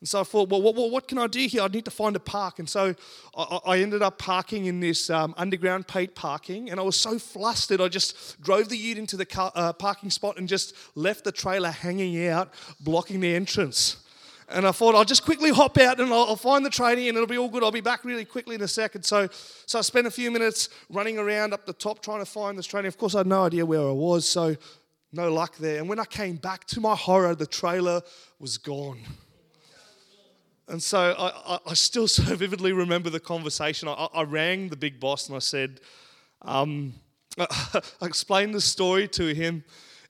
And 0.02 0.08
so 0.08 0.18
I 0.18 0.24
thought, 0.24 0.48
well, 0.48 0.60
what, 0.60 0.74
what, 0.74 1.06
can 1.06 1.16
I 1.16 1.28
do 1.28 1.46
here? 1.46 1.62
I 1.62 1.68
need 1.68 1.84
to 1.84 1.90
find 1.92 2.16
a 2.16 2.18
park. 2.18 2.58
And 2.58 2.68
so 2.68 2.92
I, 3.36 3.60
I 3.64 3.78
ended 3.78 4.02
up 4.02 4.18
parking 4.18 4.66
in 4.66 4.80
this 4.80 5.08
um, 5.10 5.32
underground 5.36 5.86
paid 5.86 6.16
parking. 6.16 6.70
And 6.72 6.80
I 6.80 6.82
was 6.82 6.96
so 6.96 7.20
flustered, 7.20 7.80
I 7.80 7.86
just 7.86 8.42
drove 8.42 8.68
the 8.68 8.76
ute 8.76 8.98
into 8.98 9.16
the 9.16 9.24
car, 9.24 9.52
uh, 9.54 9.72
parking 9.72 10.10
spot 10.10 10.38
and 10.38 10.48
just 10.48 10.74
left 10.96 11.22
the 11.22 11.30
trailer 11.30 11.70
hanging 11.70 12.26
out, 12.26 12.52
blocking 12.80 13.20
the 13.20 13.32
entrance. 13.32 14.04
And 14.48 14.66
I 14.66 14.72
thought 14.72 14.96
I'll 14.96 15.04
just 15.04 15.24
quickly 15.24 15.50
hop 15.50 15.78
out 15.78 16.00
and 16.00 16.12
I'll, 16.12 16.30
I'll 16.30 16.36
find 16.36 16.66
the 16.66 16.70
tradie 16.70 17.06
and 17.06 17.16
it'll 17.16 17.28
be 17.28 17.38
all 17.38 17.48
good. 17.48 17.62
I'll 17.62 17.70
be 17.70 17.80
back 17.80 18.04
really 18.04 18.24
quickly 18.24 18.56
in 18.56 18.62
a 18.62 18.66
second. 18.66 19.04
So, 19.04 19.28
so 19.66 19.78
I 19.78 19.82
spent 19.82 20.08
a 20.08 20.10
few 20.10 20.32
minutes 20.32 20.68
running 20.90 21.16
around 21.16 21.54
up 21.54 21.64
the 21.64 21.72
top 21.72 22.02
trying 22.02 22.18
to 22.18 22.26
find 22.26 22.58
this 22.58 22.66
tradie. 22.66 22.88
Of 22.88 22.98
course, 22.98 23.14
I 23.14 23.18
had 23.18 23.28
no 23.28 23.44
idea 23.44 23.64
where 23.64 23.82
I 23.82 23.92
was, 23.92 24.28
so 24.28 24.56
no 25.12 25.32
luck 25.32 25.58
there. 25.58 25.78
And 25.78 25.88
when 25.88 26.00
I 26.00 26.06
came 26.06 26.34
back, 26.34 26.64
to 26.64 26.80
my 26.80 26.96
horror, 26.96 27.36
the 27.36 27.46
trailer 27.46 28.02
was 28.40 28.58
gone. 28.58 28.98
And 30.72 30.82
so 30.82 31.14
I, 31.18 31.58
I, 31.66 31.74
still 31.74 32.08
so 32.08 32.22
vividly 32.34 32.72
remember 32.72 33.10
the 33.10 33.20
conversation. 33.20 33.88
I, 33.88 34.08
I 34.14 34.22
rang 34.22 34.70
the 34.70 34.76
big 34.76 34.98
boss 34.98 35.28
and 35.28 35.36
I 35.36 35.40
said, 35.40 35.80
um, 36.40 36.94
I 37.38 37.82
explained 38.00 38.54
the 38.54 38.60
story 38.60 39.06
to 39.08 39.34
him. 39.34 39.64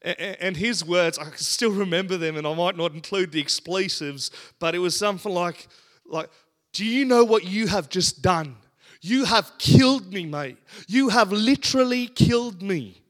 And 0.04 0.56
his 0.56 0.84
words, 0.84 1.16
I 1.16 1.24
can 1.24 1.36
still 1.36 1.70
remember 1.70 2.16
them, 2.16 2.36
and 2.36 2.44
I 2.44 2.52
might 2.54 2.76
not 2.76 2.92
include 2.92 3.30
the 3.30 3.40
explosives, 3.40 4.32
but 4.58 4.74
it 4.74 4.80
was 4.80 4.96
something 4.96 5.32
like, 5.32 5.68
like, 6.04 6.28
do 6.72 6.84
you 6.84 7.04
know 7.04 7.22
what 7.22 7.44
you 7.44 7.68
have 7.68 7.88
just 7.88 8.20
done? 8.20 8.56
You 9.00 9.26
have 9.26 9.52
killed 9.58 10.12
me, 10.12 10.26
mate. 10.26 10.58
You 10.88 11.10
have 11.10 11.30
literally 11.30 12.08
killed 12.08 12.62
me. 12.62 13.00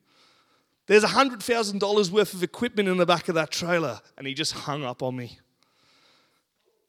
There's 0.86 1.04
$100,000 1.04 2.10
worth 2.10 2.34
of 2.34 2.42
equipment 2.42 2.90
in 2.90 2.98
the 2.98 3.06
back 3.06 3.30
of 3.30 3.36
that 3.36 3.50
trailer. 3.50 3.98
And 4.18 4.26
he 4.26 4.34
just 4.34 4.52
hung 4.52 4.84
up 4.84 5.02
on 5.02 5.16
me. 5.16 5.38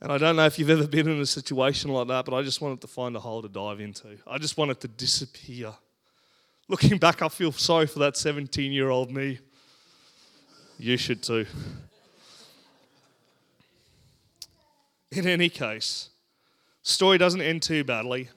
And 0.03 0.11
I 0.11 0.17
don't 0.17 0.35
know 0.35 0.45
if 0.45 0.59
you've 0.59 0.69
ever 0.69 0.85
been 0.85 1.07
in 1.07 1.21
a 1.21 1.25
situation 1.25 1.89
like 1.89 2.09
that, 2.09 2.25
but 2.25 2.35
I 2.35 2.41
just 2.41 2.59
wanted 2.59 2.81
to 2.81 2.87
find 2.87 3.15
a 3.15 3.21
hole 3.21 3.41
to 3.41 3.47
dive 3.47 3.79
into. 3.79 4.17
I 4.27 4.37
just 4.37 4.57
wanted 4.57 4.81
to 4.81 4.89
disappear. 4.89 5.73
Looking 6.67 6.97
back, 6.97 7.21
I 7.21 7.29
feel 7.29 7.53
sorry 7.53 7.87
for 7.87 7.99
that 7.99 8.17
17 8.17 8.73
year 8.73 8.89
old 8.89 9.11
me. 9.11 9.39
You 10.77 10.97
should 10.97 11.23
too. 11.23 11.45
In 15.13 15.25
any 15.25 15.47
case, 15.47 16.09
story 16.81 17.17
doesn't 17.17 17.39
end 17.41 17.61
too 17.61 17.85
badly. 17.85 18.27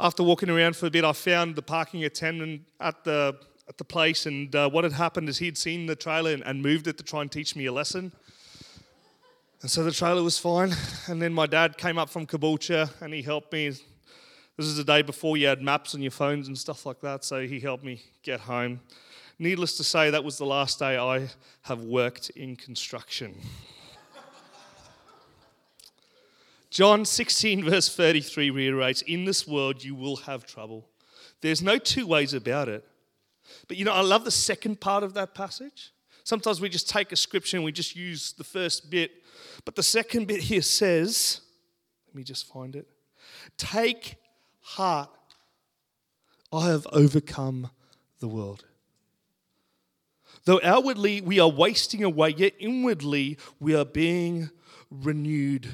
After 0.00 0.24
walking 0.24 0.50
around 0.50 0.74
for 0.74 0.86
a 0.86 0.90
bit, 0.90 1.04
I 1.04 1.12
found 1.12 1.54
the 1.54 1.62
parking 1.62 2.02
attendant 2.02 2.62
at 2.80 3.04
the 3.04 3.36
at 3.68 3.78
the 3.78 3.84
place, 3.84 4.26
and 4.26 4.52
uh, 4.56 4.68
what 4.68 4.82
had 4.82 4.94
happened 4.94 5.28
is 5.28 5.38
he'd 5.38 5.56
seen 5.56 5.86
the 5.86 5.94
trailer 5.94 6.32
and, 6.32 6.42
and 6.42 6.60
moved 6.60 6.88
it 6.88 6.98
to 6.98 7.04
try 7.04 7.22
and 7.22 7.30
teach 7.30 7.54
me 7.54 7.66
a 7.66 7.72
lesson. 7.72 8.10
And 9.62 9.70
so 9.70 9.84
the 9.84 9.92
trailer 9.92 10.22
was 10.22 10.38
fine. 10.38 10.74
And 11.08 11.20
then 11.20 11.32
my 11.32 11.46
dad 11.46 11.76
came 11.76 11.98
up 11.98 12.08
from 12.08 12.26
Caboolture 12.26 12.88
and 13.02 13.12
he 13.12 13.20
helped 13.20 13.52
me. 13.52 13.68
This 13.68 14.66
is 14.66 14.76
the 14.76 14.84
day 14.84 15.02
before 15.02 15.36
you 15.36 15.48
had 15.48 15.60
maps 15.60 15.94
on 15.94 16.02
your 16.02 16.10
phones 16.10 16.48
and 16.48 16.56
stuff 16.56 16.86
like 16.86 17.00
that. 17.00 17.24
So 17.24 17.46
he 17.46 17.60
helped 17.60 17.84
me 17.84 18.02
get 18.22 18.40
home. 18.40 18.80
Needless 19.38 19.76
to 19.78 19.84
say, 19.84 20.10
that 20.10 20.22
was 20.22 20.38
the 20.38 20.46
last 20.46 20.78
day 20.78 20.98
I 20.98 21.28
have 21.62 21.80
worked 21.80 22.30
in 22.30 22.56
construction. 22.56 23.34
John 26.70 27.04
16, 27.04 27.64
verse 27.64 27.94
33 27.94 28.50
reiterates 28.50 29.02
In 29.02 29.24
this 29.24 29.48
world 29.48 29.82
you 29.82 29.94
will 29.94 30.16
have 30.16 30.46
trouble. 30.46 30.88
There's 31.40 31.62
no 31.62 31.78
two 31.78 32.06
ways 32.06 32.34
about 32.34 32.68
it. 32.68 32.86
But 33.66 33.76
you 33.76 33.84
know, 33.84 33.94
I 33.94 34.02
love 34.02 34.24
the 34.24 34.30
second 34.30 34.80
part 34.80 35.02
of 35.02 35.14
that 35.14 35.34
passage. 35.34 35.92
Sometimes 36.24 36.60
we 36.60 36.68
just 36.68 36.88
take 36.88 37.12
a 37.12 37.16
scripture 37.16 37.56
and 37.56 37.64
we 37.64 37.72
just 37.72 37.96
use 37.96 38.32
the 38.32 38.44
first 38.44 38.90
bit 38.90 39.12
but 39.64 39.74
the 39.74 39.82
second 39.82 40.26
bit 40.26 40.40
here 40.40 40.62
says, 40.62 41.40
let 42.08 42.14
me 42.14 42.22
just 42.22 42.46
find 42.52 42.76
it. 42.76 42.86
Take 43.56 44.16
heart, 44.60 45.10
I 46.52 46.68
have 46.68 46.86
overcome 46.92 47.70
the 48.18 48.28
world. 48.28 48.64
Though 50.44 50.60
outwardly 50.62 51.20
we 51.20 51.38
are 51.38 51.48
wasting 51.48 52.02
away, 52.02 52.34
yet 52.36 52.54
inwardly 52.58 53.38
we 53.58 53.74
are 53.74 53.84
being 53.84 54.50
renewed 54.90 55.68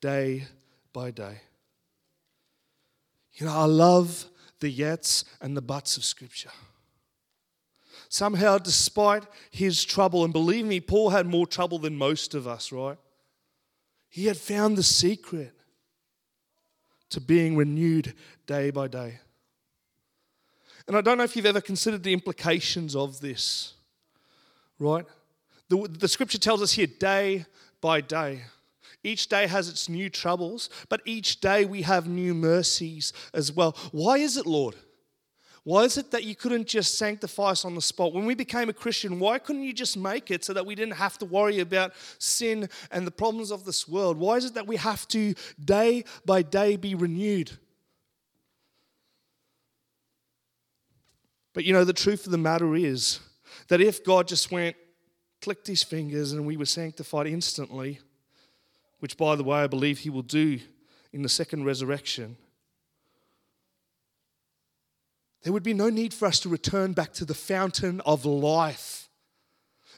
day 0.00 0.46
by 0.92 1.10
day. 1.10 1.40
You 3.34 3.46
know, 3.46 3.52
I 3.52 3.64
love 3.64 4.26
the 4.60 4.72
yets 4.72 5.24
and 5.40 5.56
the 5.56 5.62
buts 5.62 5.96
of 5.96 6.04
Scripture. 6.04 6.50
Somehow, 8.14 8.58
despite 8.58 9.24
his 9.50 9.82
trouble, 9.82 10.22
and 10.22 10.32
believe 10.32 10.64
me, 10.64 10.78
Paul 10.78 11.10
had 11.10 11.26
more 11.26 11.48
trouble 11.48 11.80
than 11.80 11.96
most 11.96 12.32
of 12.32 12.46
us, 12.46 12.70
right? 12.70 12.96
He 14.08 14.26
had 14.26 14.36
found 14.36 14.78
the 14.78 14.84
secret 14.84 15.52
to 17.10 17.20
being 17.20 17.56
renewed 17.56 18.14
day 18.46 18.70
by 18.70 18.86
day. 18.86 19.18
And 20.86 20.96
I 20.96 21.00
don't 21.00 21.18
know 21.18 21.24
if 21.24 21.34
you've 21.34 21.44
ever 21.44 21.60
considered 21.60 22.04
the 22.04 22.12
implications 22.12 22.94
of 22.94 23.18
this, 23.18 23.74
right? 24.78 25.06
The, 25.68 25.88
the 25.88 26.06
scripture 26.06 26.38
tells 26.38 26.62
us 26.62 26.70
here 26.70 26.86
day 26.86 27.46
by 27.80 28.00
day. 28.00 28.42
Each 29.02 29.28
day 29.28 29.48
has 29.48 29.68
its 29.68 29.88
new 29.88 30.08
troubles, 30.08 30.70
but 30.88 31.00
each 31.04 31.40
day 31.40 31.64
we 31.64 31.82
have 31.82 32.06
new 32.06 32.32
mercies 32.32 33.12
as 33.32 33.50
well. 33.50 33.76
Why 33.90 34.18
is 34.18 34.36
it, 34.36 34.46
Lord? 34.46 34.76
Why 35.64 35.84
is 35.84 35.96
it 35.96 36.10
that 36.10 36.24
you 36.24 36.34
couldn't 36.34 36.68
just 36.68 36.98
sanctify 36.98 37.50
us 37.50 37.64
on 37.64 37.74
the 37.74 37.80
spot? 37.80 38.12
When 38.12 38.26
we 38.26 38.34
became 38.34 38.68
a 38.68 38.74
Christian, 38.74 39.18
why 39.18 39.38
couldn't 39.38 39.62
you 39.62 39.72
just 39.72 39.96
make 39.96 40.30
it 40.30 40.44
so 40.44 40.52
that 40.52 40.66
we 40.66 40.74
didn't 40.74 40.94
have 40.94 41.16
to 41.18 41.24
worry 41.24 41.60
about 41.60 41.94
sin 42.18 42.68
and 42.90 43.06
the 43.06 43.10
problems 43.10 43.50
of 43.50 43.64
this 43.64 43.88
world? 43.88 44.18
Why 44.18 44.36
is 44.36 44.44
it 44.44 44.54
that 44.54 44.66
we 44.66 44.76
have 44.76 45.08
to 45.08 45.34
day 45.64 46.04
by 46.26 46.42
day 46.42 46.76
be 46.76 46.94
renewed? 46.94 47.52
But 51.54 51.64
you 51.64 51.72
know, 51.72 51.84
the 51.84 51.94
truth 51.94 52.26
of 52.26 52.32
the 52.32 52.38
matter 52.38 52.74
is 52.74 53.20
that 53.68 53.80
if 53.80 54.04
God 54.04 54.28
just 54.28 54.52
went, 54.52 54.76
clicked 55.40 55.66
his 55.66 55.82
fingers, 55.82 56.32
and 56.32 56.44
we 56.46 56.58
were 56.58 56.66
sanctified 56.66 57.26
instantly, 57.26 58.00
which 58.98 59.16
by 59.16 59.34
the 59.34 59.44
way, 59.44 59.60
I 59.60 59.66
believe 59.66 60.00
he 60.00 60.10
will 60.10 60.22
do 60.22 60.58
in 61.12 61.22
the 61.22 61.28
second 61.28 61.64
resurrection, 61.64 62.36
there 65.44 65.52
would 65.52 65.62
be 65.62 65.74
no 65.74 65.90
need 65.90 66.14
for 66.14 66.26
us 66.26 66.40
to 66.40 66.48
return 66.48 66.94
back 66.94 67.12
to 67.12 67.24
the 67.26 67.34
fountain 67.34 68.00
of 68.00 68.24
life. 68.24 69.10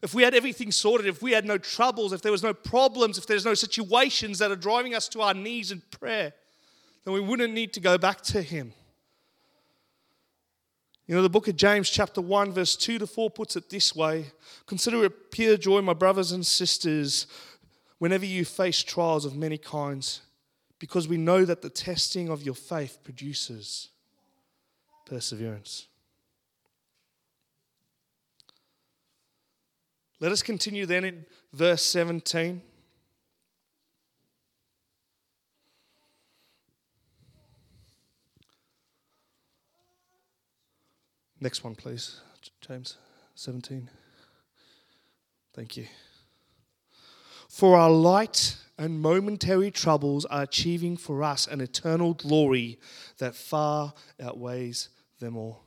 If 0.03 0.13
we 0.13 0.25
had 0.25 0.35
everything 0.35 0.73
sorted, 0.73 1.07
if 1.07 1.23
we 1.23 1.33
had 1.33 1.47
no 1.47 1.57
troubles, 1.57 2.13
if 2.13 2.21
there 2.21 2.33
was 2.33 2.43
no 2.43 2.53
problems, 2.53 3.17
if 3.17 3.27
there's 3.27 3.45
no 3.45 3.55
situations 3.55 4.41
that 4.41 4.51
are 4.51 4.57
driving 4.57 4.95
us 4.95 5.09
to 5.09 5.23
our 5.23 5.35
knees 5.35 5.71
in 5.71 5.83
prayer, 5.93 6.35
then 7.05 7.15
we 7.15 7.21
wouldn't 7.21 7.55
need 7.55 7.73
to 7.75 7.81
go 7.81 7.97
back 7.97 8.21
to 8.23 8.43
him. 8.43 8.73
You 11.07 11.15
know, 11.15 11.23
the 11.23 11.31
book 11.31 11.47
of 11.47 11.55
James, 11.55 11.89
chapter 11.89 12.21
1, 12.21 12.51
verse 12.51 12.75
2 12.75 12.99
to 12.99 13.07
4, 13.07 13.31
puts 13.31 13.55
it 13.55 13.71
this 13.71 13.95
way 13.95 14.33
Consider 14.67 15.05
it 15.05 15.31
pure 15.31 15.57
joy, 15.57 15.81
my 15.81 15.95
brothers 15.95 16.33
and 16.33 16.45
sisters, 16.45 17.29
whenever 17.99 18.27
you 18.27 18.45
face 18.45 18.83
trials 18.83 19.25
of 19.25 19.37
many 19.37 19.59
kinds, 19.59 20.23
because 20.81 21.07
we 21.07 21.17
know 21.17 21.45
that 21.45 21.63
the 21.63 21.71
testing 21.71 22.29
of 22.29 22.43
your 22.43 22.57
faith 22.57 22.99
produces 23.05 23.91
perseverance. 25.07 25.87
Let 30.21 30.33
us 30.33 30.43
continue 30.43 30.87
then 30.87 31.05
in 31.05 31.27
verse 31.53 31.83
17. 31.83 32.63
Next 41.41 41.63
one, 41.63 41.75
please. 41.75 42.21
James 42.61 42.97
17. 43.35 43.91
Thank 45.55 45.77
you. 45.77 45.87
For 47.49 47.77
our 47.77 47.91
light 47.91 48.57
and 48.79 49.01
momentary 49.01 49.71
troubles 49.71 50.25
are 50.27 50.43
achieving 50.43 50.97
for 50.97 51.23
us 51.23 51.47
an 51.47 51.61
eternal 51.61 52.15
glory 52.15 52.79
that 53.19 53.35
far 53.35 53.95
outweighs 54.21 54.89
them 55.19 55.37
all. 55.37 55.65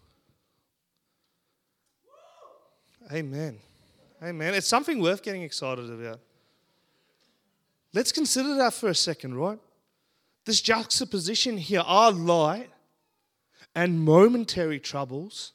Amen. 3.11 3.57
Amen. 4.21 4.53
It's 4.53 4.67
something 4.67 5.01
worth 5.01 5.23
getting 5.23 5.43
excited 5.43 5.89
about. 5.89 6.19
Let's 7.93 8.11
consider 8.11 8.55
that 8.55 8.73
for 8.73 8.89
a 8.89 8.95
second, 8.95 9.35
right? 9.35 9.59
This 10.45 10.61
juxtaposition 10.61 11.57
here, 11.57 11.81
our 11.85 12.11
light 12.11 12.69
and 13.73 13.99
momentary 13.99 14.79
troubles 14.79 15.53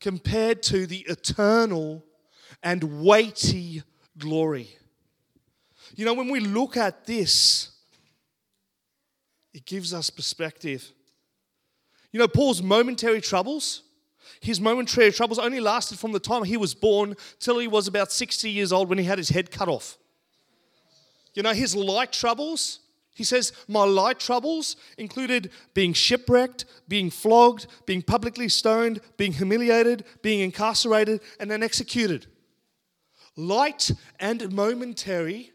compared 0.00 0.62
to 0.62 0.86
the 0.86 1.00
eternal 1.00 2.04
and 2.62 3.02
weighty 3.02 3.82
glory. 4.16 4.68
You 5.96 6.04
know, 6.04 6.14
when 6.14 6.30
we 6.30 6.40
look 6.40 6.76
at 6.76 7.04
this, 7.04 7.70
it 9.52 9.64
gives 9.66 9.92
us 9.92 10.10
perspective. 10.10 10.92
You 12.14 12.20
know, 12.20 12.28
Paul's 12.28 12.62
momentary 12.62 13.20
troubles, 13.20 13.82
his 14.40 14.60
momentary 14.60 15.10
troubles 15.10 15.40
only 15.40 15.58
lasted 15.58 15.98
from 15.98 16.12
the 16.12 16.20
time 16.20 16.44
he 16.44 16.56
was 16.56 16.72
born 16.72 17.16
till 17.40 17.58
he 17.58 17.66
was 17.66 17.88
about 17.88 18.12
60 18.12 18.48
years 18.48 18.72
old 18.72 18.88
when 18.88 18.98
he 18.98 19.04
had 19.04 19.18
his 19.18 19.30
head 19.30 19.50
cut 19.50 19.68
off. 19.68 19.98
You 21.34 21.42
know, 21.42 21.52
his 21.52 21.74
light 21.74 22.12
troubles, 22.12 22.78
he 23.16 23.24
says, 23.24 23.52
My 23.66 23.82
light 23.82 24.20
troubles 24.20 24.76
included 24.96 25.50
being 25.74 25.92
shipwrecked, 25.92 26.66
being 26.86 27.10
flogged, 27.10 27.66
being 27.84 28.00
publicly 28.00 28.48
stoned, 28.48 29.00
being 29.16 29.32
humiliated, 29.32 30.04
being 30.22 30.38
incarcerated, 30.38 31.20
and 31.40 31.50
then 31.50 31.64
executed. 31.64 32.28
Light 33.34 33.90
and 34.20 34.52
momentary 34.52 35.50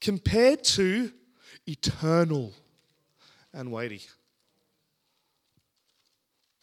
compared 0.00 0.62
to 0.62 1.10
eternal 1.66 2.52
and 3.52 3.72
weighty. 3.72 4.02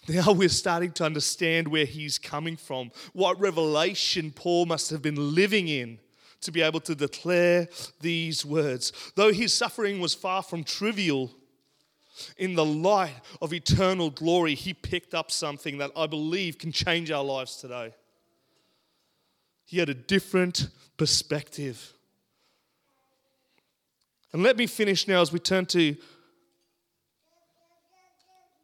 Now 0.07 0.31
we're 0.31 0.49
starting 0.49 0.91
to 0.93 1.03
understand 1.03 1.67
where 1.67 1.85
he's 1.85 2.17
coming 2.17 2.55
from, 2.55 2.91
what 3.13 3.39
revelation 3.39 4.31
Paul 4.31 4.65
must 4.65 4.89
have 4.89 5.01
been 5.01 5.35
living 5.35 5.67
in 5.67 5.99
to 6.41 6.51
be 6.51 6.61
able 6.61 6.79
to 6.81 6.95
declare 6.95 7.67
these 7.99 8.45
words. 8.45 8.93
Though 9.15 9.33
his 9.33 9.53
suffering 9.53 9.99
was 9.99 10.13
far 10.13 10.43
from 10.43 10.63
trivial, 10.63 11.31
in 12.37 12.55
the 12.55 12.65
light 12.65 13.13
of 13.41 13.53
eternal 13.53 14.09
glory, 14.09 14.55
he 14.55 14.73
picked 14.73 15.13
up 15.13 15.31
something 15.31 15.77
that 15.77 15.91
I 15.95 16.07
believe 16.07 16.57
can 16.57 16.71
change 16.71 17.11
our 17.11 17.23
lives 17.23 17.57
today. 17.57 17.93
He 19.65 19.77
had 19.79 19.89
a 19.89 19.93
different 19.93 20.69
perspective. 20.97 21.93
And 24.33 24.43
let 24.43 24.57
me 24.57 24.67
finish 24.67 25.07
now 25.07 25.21
as 25.21 25.31
we 25.31 25.39
turn 25.39 25.65
to 25.67 25.95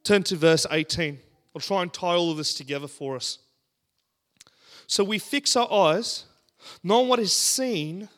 turn 0.04 0.24
to 0.24 0.36
verse 0.36 0.66
18. 0.70 1.20
I'll 1.56 1.62
try 1.62 1.82
and 1.82 1.94
tie 1.94 2.16
all 2.16 2.32
of 2.32 2.38
this 2.38 2.54
together 2.54 2.88
for 2.88 3.16
us. 3.16 3.39
So 4.88 5.04
we 5.04 5.20
fix 5.20 5.56
our 5.56 5.72
eyes 5.72 6.26
not 6.84 7.02
on 7.02 7.08
what 7.08 7.20
is 7.20 7.34
seen, 7.34 8.10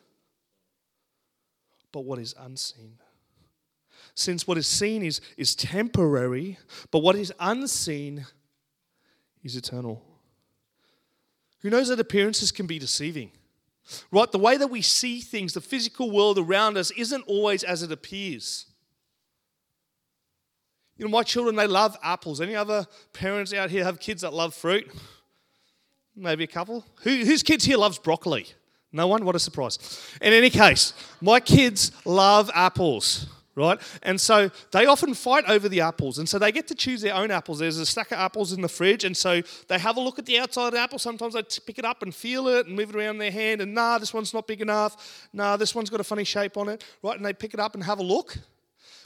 but 1.92 2.00
what 2.04 2.18
is 2.18 2.34
unseen. 2.38 2.98
Since 4.14 4.46
what 4.46 4.56
is 4.56 4.66
seen 4.66 5.02
is, 5.02 5.20
is 5.36 5.54
temporary, 5.54 6.58
but 6.90 7.00
what 7.00 7.16
is 7.16 7.32
unseen 7.38 8.26
is 9.42 9.56
eternal. 9.56 10.02
Who 11.60 11.70
knows 11.70 11.88
that 11.88 12.00
appearances 12.00 12.50
can 12.52 12.66
be 12.66 12.78
deceiving? 12.78 13.32
Right? 14.10 14.30
The 14.30 14.38
way 14.38 14.56
that 14.56 14.68
we 14.68 14.82
see 14.82 15.20
things, 15.20 15.52
the 15.52 15.60
physical 15.60 16.10
world 16.10 16.38
around 16.38 16.76
us, 16.76 16.90
isn't 16.92 17.24
always 17.26 17.62
as 17.62 17.82
it 17.82 17.92
appears. 17.92 18.66
You 20.96 21.04
know, 21.04 21.10
my 21.10 21.22
children, 21.22 21.56
they 21.56 21.66
love 21.66 21.96
apples. 22.02 22.40
Any 22.40 22.56
other 22.56 22.86
parents 23.12 23.52
out 23.52 23.70
here 23.70 23.84
have 23.84 24.00
kids 24.00 24.22
that 24.22 24.32
love 24.32 24.54
fruit? 24.54 24.90
Maybe 26.14 26.44
a 26.44 26.46
couple. 26.48 26.84
Who, 27.02 27.10
whose 27.10 27.42
kids 27.42 27.64
here 27.64 27.76
loves 27.76 27.98
broccoli? 27.98 28.46
No 28.92 29.06
one? 29.06 29.26
What 29.26 29.36
a 29.36 29.38
surprise. 29.38 29.78
In 30.22 30.32
any 30.32 30.48
case, 30.48 30.94
my 31.20 31.38
kids 31.38 31.92
love 32.06 32.50
apples, 32.54 33.26
right? 33.54 33.78
And 34.02 34.18
so 34.18 34.50
they 34.72 34.86
often 34.86 35.12
fight 35.12 35.44
over 35.46 35.68
the 35.68 35.82
apples. 35.82 36.18
And 36.18 36.26
so 36.26 36.38
they 36.38 36.50
get 36.50 36.66
to 36.68 36.74
choose 36.74 37.02
their 37.02 37.14
own 37.14 37.30
apples. 37.30 37.58
There's 37.58 37.76
a 37.76 37.84
stack 37.84 38.12
of 38.12 38.18
apples 38.18 38.54
in 38.54 38.62
the 38.62 38.68
fridge. 38.68 39.04
And 39.04 39.14
so 39.14 39.42
they 39.68 39.78
have 39.78 39.98
a 39.98 40.00
look 40.00 40.18
at 40.18 40.24
the 40.24 40.38
outside 40.38 40.68
of 40.68 40.72
the 40.72 40.80
apple. 40.80 40.98
Sometimes 40.98 41.34
they 41.34 41.42
pick 41.42 41.78
it 41.78 41.84
up 41.84 42.02
and 42.02 42.14
feel 42.14 42.48
it 42.48 42.66
and 42.66 42.74
move 42.74 42.88
it 42.88 42.96
around 42.96 43.18
their 43.18 43.30
hand. 43.30 43.60
And 43.60 43.74
nah, 43.74 43.98
this 43.98 44.14
one's 44.14 44.32
not 44.32 44.46
big 44.46 44.62
enough. 44.62 45.28
Nah, 45.34 45.58
this 45.58 45.74
one's 45.74 45.90
got 45.90 46.00
a 46.00 46.04
funny 46.04 46.24
shape 46.24 46.56
on 46.56 46.70
it, 46.70 46.82
right? 47.02 47.16
And 47.16 47.26
they 47.26 47.34
pick 47.34 47.52
it 47.52 47.60
up 47.60 47.74
and 47.74 47.84
have 47.84 47.98
a 47.98 48.02
look. 48.02 48.38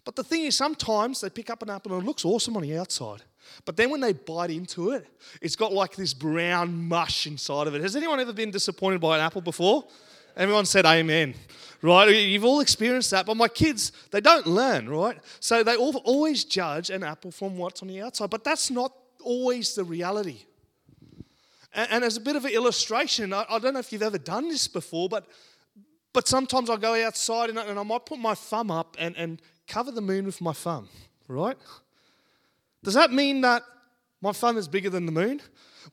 But 0.05 0.17
the 0.17 0.25
thing 0.25 0.45
is, 0.45 0.57
sometimes 0.57 1.21
they 1.21 1.31
pick 1.31 1.51
up 1.51 1.63
an 1.63 1.71
apple 1.71 1.93
and 1.95 2.03
it 2.03 2.07
looks 2.07 2.25
awesome 2.25 2.57
on 2.57 2.63
the 2.63 2.77
outside. 2.77 3.23
But 3.65 3.77
then 3.77 3.91
when 3.91 4.01
they 4.01 4.13
bite 4.13 4.51
into 4.51 4.91
it, 4.91 5.07
it's 5.41 5.57
got 5.57 5.73
like 5.73 5.97
this 5.97 6.15
brown 6.15 6.89
mush 6.89 7.27
inside 7.27 7.67
of 7.67 7.75
it. 7.75 7.83
Has 7.83 7.97
anyone 7.97 8.21
ever 8.21 8.33
been 8.33 8.51
disappointed 8.51 9.01
by 9.01 9.17
an 9.17 9.25
apple 9.25 9.41
before? 9.41 9.85
Everyone 10.37 10.65
said 10.65 10.87
amen, 10.87 11.35
right? 11.83 12.09
You've 12.09 12.45
all 12.45 12.61
experienced 12.61 13.11
that. 13.11 13.27
But 13.27 13.37
my 13.37 13.49
kids, 13.49 13.93
they 14.11 14.21
don't 14.21 14.47
learn, 14.47 14.89
right? 14.89 15.19
So 15.41 15.63
they 15.63 15.77
always 15.77 16.45
judge 16.45 16.91
an 16.91 17.03
apple 17.03 17.31
from 17.31 17.59
what's 17.59 17.83
on 17.83 17.89
the 17.89 18.01
outside. 18.01 18.31
But 18.31 18.45
that's 18.45 18.71
not 18.71 18.93
always 19.23 19.75
the 19.75 19.85
reality. 19.85 20.45
And, 21.73 22.03
as 22.03 22.17
a 22.17 22.21
bit 22.21 22.35
of 22.35 22.45
an 22.45 22.51
illustration, 22.51 23.33
I, 23.33 23.59
don't 23.61 23.75
know 23.75 23.81
if 23.81 23.93
you've 23.93 24.03
ever 24.03 24.19
done 24.19 24.49
this 24.49 24.67
before, 24.67 25.09
but 25.09 25.29
but 26.13 26.27
sometimes 26.27 26.69
I 26.69 26.77
go 26.77 27.07
outside 27.07 27.51
and 27.51 27.59
I, 27.59 27.83
might 27.85 28.05
put 28.05 28.19
my 28.19 28.35
thumb 28.35 28.71
up 28.71 28.97
and, 28.99 29.17
and 29.17 29.41
cover 29.71 29.93
the 29.93 30.01
moon 30.01 30.27
with 30.27 30.41
my 30.41 30.53
thumb, 30.53 30.89
right? 31.29 31.57
Does 32.83 32.95
that 32.95 33.13
mean 33.13 33.41
that 33.43 33.63
my 34.21 34.33
thumb 34.33 34.57
is 34.57 34.69
bigger 34.69 34.91
than 34.91 35.07
the 35.07 35.13
moon? 35.13 35.41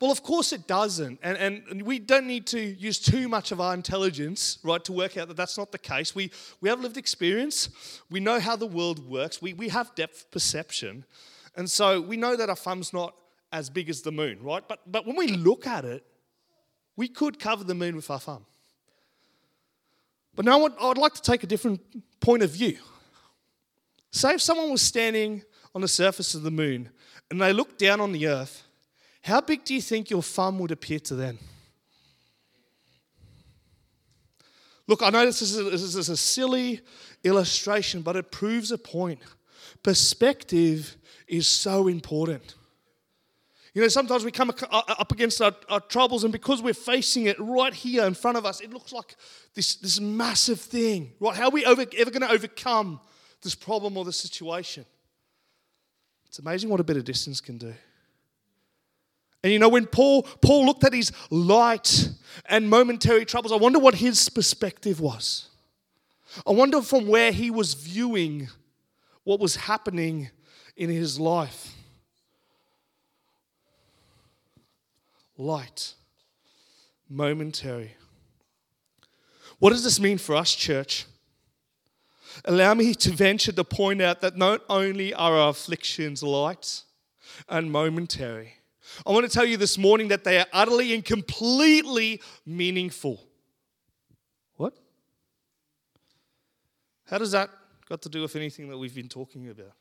Well, 0.02 0.12
of 0.12 0.24
course 0.24 0.52
it 0.52 0.68
doesn't. 0.68 1.20
And, 1.22 1.38
and 1.38 1.84
we 1.84 2.00
don't 2.00 2.28
need 2.28 2.48
to 2.48 2.60
use 2.60 3.00
too 3.00 3.30
much 3.30 3.52
of 3.52 3.62
our 3.62 3.74
intelligence, 3.74 4.60
right, 4.64 4.84
to 4.84 4.92
work 4.92 5.16
out 5.16 5.28
that 5.28 5.38
that's 5.38 5.58
not 5.58 5.72
the 5.72 5.78
case. 5.78 6.16
We, 6.16 6.32
we 6.60 6.70
have 6.70 6.82
lived 6.82 6.98
experience, 6.98 7.70
we 8.10 8.20
know 8.20 8.40
how 8.40 8.56
the 8.56 8.66
world 8.66 9.08
works, 9.08 9.42
we, 9.42 9.54
we 9.54 9.70
have 9.70 9.94
depth 9.96 10.30
perception. 10.32 11.06
And 11.56 11.70
so 11.70 12.02
we 12.02 12.18
know 12.18 12.36
that 12.36 12.50
our 12.50 12.56
thumb's 12.56 12.94
not 12.94 13.16
as 13.52 13.70
big 13.70 13.90
as 13.90 14.02
the 14.02 14.12
moon, 14.12 14.40
right? 14.42 14.64
But, 14.68 14.80
but 14.92 15.06
when 15.06 15.16
we 15.16 15.28
look 15.28 15.66
at 15.68 15.86
it, 15.86 16.04
we 16.96 17.08
could 17.08 17.40
cover 17.40 17.64
the 17.64 17.76
moon 17.76 17.96
with 17.96 18.10
our 18.10 18.20
thumb. 18.20 18.46
But 20.36 20.46
now 20.46 20.66
I'd 20.66 20.98
like 20.98 21.14
to 21.14 21.22
take 21.22 21.44
a 21.44 21.48
different 21.48 21.80
point 22.20 22.44
of 22.44 22.52
view. 22.52 22.78
Say 24.12 24.34
if 24.34 24.42
someone 24.42 24.72
was 24.72 24.82
standing 24.82 25.44
on 25.76 25.82
the 25.82 25.88
surface 25.88 26.34
of 26.34 26.44
the 26.44 26.52
moon 26.52 26.90
and 27.30 27.42
they 27.42 27.54
looked 27.54 27.78
down 27.80 28.00
on 28.00 28.12
the 28.12 28.28
earth, 28.28 28.64
how 29.22 29.42
big 29.42 29.66
do 29.66 29.74
you 29.74 29.82
think 29.82 30.10
your 30.10 30.24
thumb 30.24 30.60
would 30.60 30.72
appear 30.72 31.00
to 31.00 31.16
them? 31.16 31.40
Look, 34.88 35.04
I 35.04 35.10
know 35.10 35.26
this 35.26 35.42
is, 35.42 35.58
a, 35.58 35.64
this 35.64 35.82
is 35.82 36.10
a 36.10 36.16
silly 36.16 36.80
illustration, 37.24 38.02
but 38.02 38.16
it 38.16 38.32
proves 38.32 38.72
a 38.72 38.78
point. 38.78 39.20
Perspective 39.84 40.96
is 41.28 41.46
so 41.46 41.88
important. 41.88 42.56
You 43.74 43.82
know, 43.82 43.90
sometimes 43.90 44.24
we 44.24 44.32
come 44.32 44.50
uh, 44.50 44.82
up 44.88 45.12
against 45.12 45.42
our, 45.42 45.54
our, 45.70 45.82
troubles, 45.82 46.24
and 46.24 46.32
because 46.32 46.64
we're 46.64 46.74
facing 46.74 47.26
it 47.26 47.38
right 47.40 47.74
here 47.74 48.06
in 48.06 48.14
front 48.14 48.38
of 48.38 48.46
us, 48.46 48.62
it 48.62 48.74
looks 48.74 48.92
like 48.92 49.16
this, 49.54 49.76
this 49.76 50.00
massive 50.00 50.60
thing, 50.60 51.12
right? 51.20 51.36
How 51.36 51.50
are 51.50 51.52
we 51.52 51.66
over, 51.66 51.86
ever 51.98 52.10
going 52.10 52.28
to 52.28 52.32
overcome 52.32 53.00
this 53.42 53.56
problem 53.56 53.98
or 53.98 54.06
this 54.06 54.18
situation? 54.18 54.86
It's 56.28 56.40
amazing 56.40 56.70
what 56.70 56.80
a 56.80 56.84
bit 56.84 56.98
of 56.98 57.06
distance 57.06 57.42
can 57.42 57.58
do. 57.58 57.74
And 59.44 59.54
you 59.54 59.60
know, 59.60 59.70
when 59.70 59.86
Paul, 59.86 60.24
Paul 60.42 60.66
looked 60.66 60.84
at 60.84 60.94
his 60.94 61.12
light 61.30 62.10
and 62.48 62.70
momentary 62.70 63.26
troubles, 63.26 63.52
I 63.52 63.56
wonder 63.56 63.80
what 63.80 63.96
his 63.96 64.30
perspective 64.30 65.00
was. 65.00 65.50
I 66.46 66.52
wonder 66.52 66.82
from 66.82 67.08
where 67.08 67.32
he 67.32 67.50
was 67.50 67.74
viewing 67.74 68.50
what 69.24 69.40
was 69.40 69.56
happening 69.56 70.30
in 70.76 70.90
his 70.90 71.20
life. 71.20 71.74
Light, 75.38 75.94
momentary. 77.10 77.96
What 79.60 79.72
does 79.72 79.84
this 79.84 80.00
mean 80.00 80.18
for 80.18 80.36
us, 80.36 80.54
church? 80.54 81.06
Allow 82.46 82.74
me 82.76 82.94
to 82.96 83.12
venture 83.12 83.52
to 83.52 83.64
point 83.64 84.02
out 84.02 84.22
that 84.22 84.38
not 84.38 84.62
only 84.70 85.14
are 85.14 85.38
our 85.38 85.50
afflictions 85.50 86.24
light 86.24 86.84
and 87.50 87.72
momentary, 87.72 88.54
I 89.06 89.12
want 89.12 89.26
to 89.26 89.32
tell 89.32 89.46
you 89.46 89.58
this 89.58 89.78
morning 89.78 90.08
that 90.10 90.24
they 90.24 90.40
are 90.40 90.46
utterly 90.54 90.94
and 90.94 91.04
completely 91.04 92.22
meaningful. 92.46 93.22
What? 94.56 94.74
How 97.06 97.18
does 97.18 97.32
that 97.32 97.50
got 97.88 98.02
to 98.04 98.10
do 98.10 98.22
with 98.22 98.36
anything 98.36 98.70
that 98.70 98.78
we've 98.78 98.96
been 98.96 99.10
talking 99.10 99.50
about? 99.50 99.74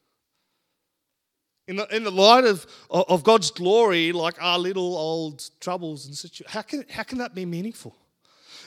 In 1.68 1.76
the, 1.76 1.96
in 1.96 2.04
the 2.04 2.12
light 2.12 2.44
of, 2.44 2.64
of 2.90 3.24
God's 3.24 3.50
glory, 3.50 4.12
like 4.12 4.40
our 4.40 4.58
little 4.58 4.96
old 4.96 5.48
troubles 5.60 6.06
and 6.06 6.16
situations, 6.16 6.52
how 6.52 6.62
can, 6.62 6.84
how 6.88 7.02
can 7.02 7.18
that 7.18 7.34
be 7.34 7.44
meaningful? 7.44 7.96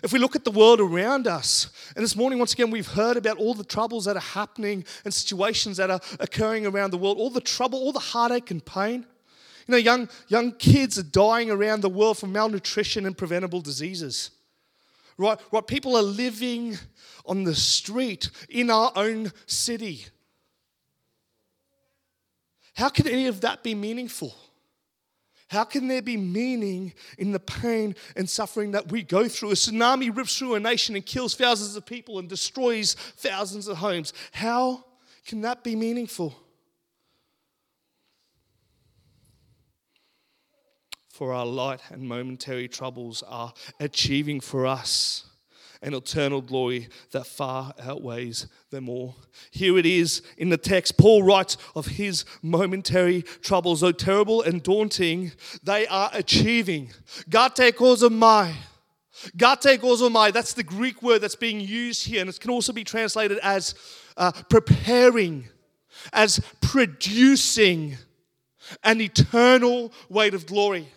If 0.01 0.13
we 0.13 0.19
look 0.19 0.35
at 0.35 0.45
the 0.45 0.51
world 0.51 0.79
around 0.79 1.27
us, 1.27 1.69
and 1.95 2.03
this 2.03 2.15
morning, 2.15 2.39
once 2.39 2.53
again, 2.53 2.71
we've 2.71 2.88
heard 2.88 3.17
about 3.17 3.38
all 3.38 3.53
the 3.53 3.63
troubles 3.65 4.05
that 4.05 4.15
are 4.15 4.21
happening 4.21 4.85
and 5.03 5.13
situations 5.13 5.77
that 5.77 5.91
are 5.91 5.99
occurring 6.19 6.65
around 6.65 6.91
the 6.91 6.97
world, 6.97 7.17
all 7.17 7.29
the 7.29 7.41
trouble, 7.41 7.79
all 7.79 7.91
the 7.91 7.99
heartache 7.99 8.51
and 8.51 8.63
pain. 8.63 9.05
You 9.67 9.73
know, 9.73 9.77
young, 9.77 10.09
young 10.27 10.53
kids 10.53 10.97
are 10.97 11.03
dying 11.03 11.51
around 11.51 11.81
the 11.81 11.89
world 11.89 12.17
from 12.17 12.31
malnutrition 12.31 13.05
and 13.05 13.17
preventable 13.17 13.62
diseases. 13.62 14.31
Right, 15.17 15.38
right? 15.51 15.67
People 15.67 15.97
are 15.97 16.01
living 16.03 16.77
on 17.25 17.43
the 17.43 17.53
street 17.53 18.29
in 18.49 18.71
our 18.71 18.93
own 18.95 19.33
city. 19.47 20.05
How 22.75 22.88
can 22.88 23.05
any 23.07 23.27
of 23.27 23.41
that 23.41 23.62
be 23.62 23.75
meaningful? 23.75 24.33
How 25.49 25.63
can 25.63 25.88
there 25.88 26.01
be 26.03 26.15
meaning 26.15 26.93
in 27.17 27.31
the 27.31 27.39
pain 27.39 27.95
and 28.15 28.29
suffering 28.29 28.71
that 28.71 28.91
we 28.91 29.01
go 29.01 29.27
through? 29.27 29.49
A 29.49 29.53
tsunami 29.53 30.15
rips 30.15 30.38
through 30.38 30.55
a 30.55 30.59
nation 30.59 30.95
and 30.95 31.03
kills 31.03 31.35
thousands 31.35 31.75
of 31.75 31.85
people 31.88 32.19
and 32.19 32.29
destroys 32.29 32.93
thousands 32.93 33.67
of 33.67 33.77
homes. 33.77 34.13
How 34.31 34.85
can 35.25 35.41
that 35.41 35.63
be 35.63 35.75
meaningful? 35.75 36.35
For 41.09 41.33
our 41.33 41.47
light 41.47 41.81
and 41.89 42.07
momentary 42.07 42.67
troubles 42.67 43.23
are 43.23 43.53
achieving 43.79 44.39
for 44.39 44.67
us 44.67 45.29
an 45.82 45.94
eternal 45.94 46.42
glory 46.42 46.89
that 47.12 47.26
far 47.26 47.74
outweighs 47.82 48.48
them 48.70 48.89
all. 48.89 49.15
Here 49.52 49.78
it 49.78 49.86
is 49.86 50.22
in 50.38 50.50
the 50.50 50.58
text. 50.58 50.98
Paul 50.98 51.24
writes 51.24 51.58
of 51.76 51.88
his 51.88 52.26
momentary 52.42 53.22
troubles, 53.42 53.82
though 53.82 53.92
terrible 53.92 54.42
and 54.42 54.62
daunting, 54.62 55.32
they 55.63 55.88
are 55.88 56.10
achieving. 56.13 56.92
Gate 57.30 57.76
kozomai. 57.76 58.54
Gate 59.38 59.80
kozomai, 59.82 60.34
that's 60.34 60.54
the 60.54 60.63
Greek 60.63 61.02
word 61.02 61.20
that's 61.20 61.36
being 61.36 61.62
used 61.62 62.06
here, 62.08 62.22
and 62.22 62.30
it 62.30 62.39
can 62.39 62.52
also 62.52 62.74
be 62.74 62.84
translated 62.84 63.39
as 63.42 63.76
uh, 64.18 64.32
preparing, 64.50 65.48
as 66.12 66.42
producing 66.62 67.98
an 68.84 69.00
eternal 69.00 69.94
weight 70.10 70.34
of 70.34 70.46
glory. 70.46 70.89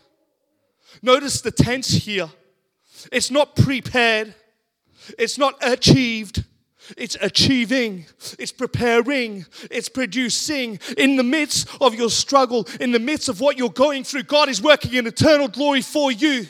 Notice 1.02 1.40
the 1.40 1.50
tense 1.50 1.88
here. 1.88 2.28
It's 3.10 3.30
not 3.30 3.56
prepared, 3.56 4.34
it's 5.18 5.38
not 5.38 5.54
achieved, 5.62 6.44
it's 6.96 7.16
achieving, 7.20 8.06
it's 8.38 8.52
preparing, 8.52 9.46
it's 9.70 9.88
producing. 9.88 10.78
In 10.96 11.16
the 11.16 11.22
midst 11.22 11.68
of 11.80 11.94
your 11.94 12.10
struggle, 12.10 12.66
in 12.80 12.92
the 12.92 12.98
midst 12.98 13.28
of 13.28 13.40
what 13.40 13.56
you're 13.56 13.70
going 13.70 14.04
through, 14.04 14.24
God 14.24 14.48
is 14.48 14.60
working 14.60 14.94
in 14.94 15.06
eternal 15.06 15.48
glory 15.48 15.82
for 15.82 16.10
you. 16.10 16.46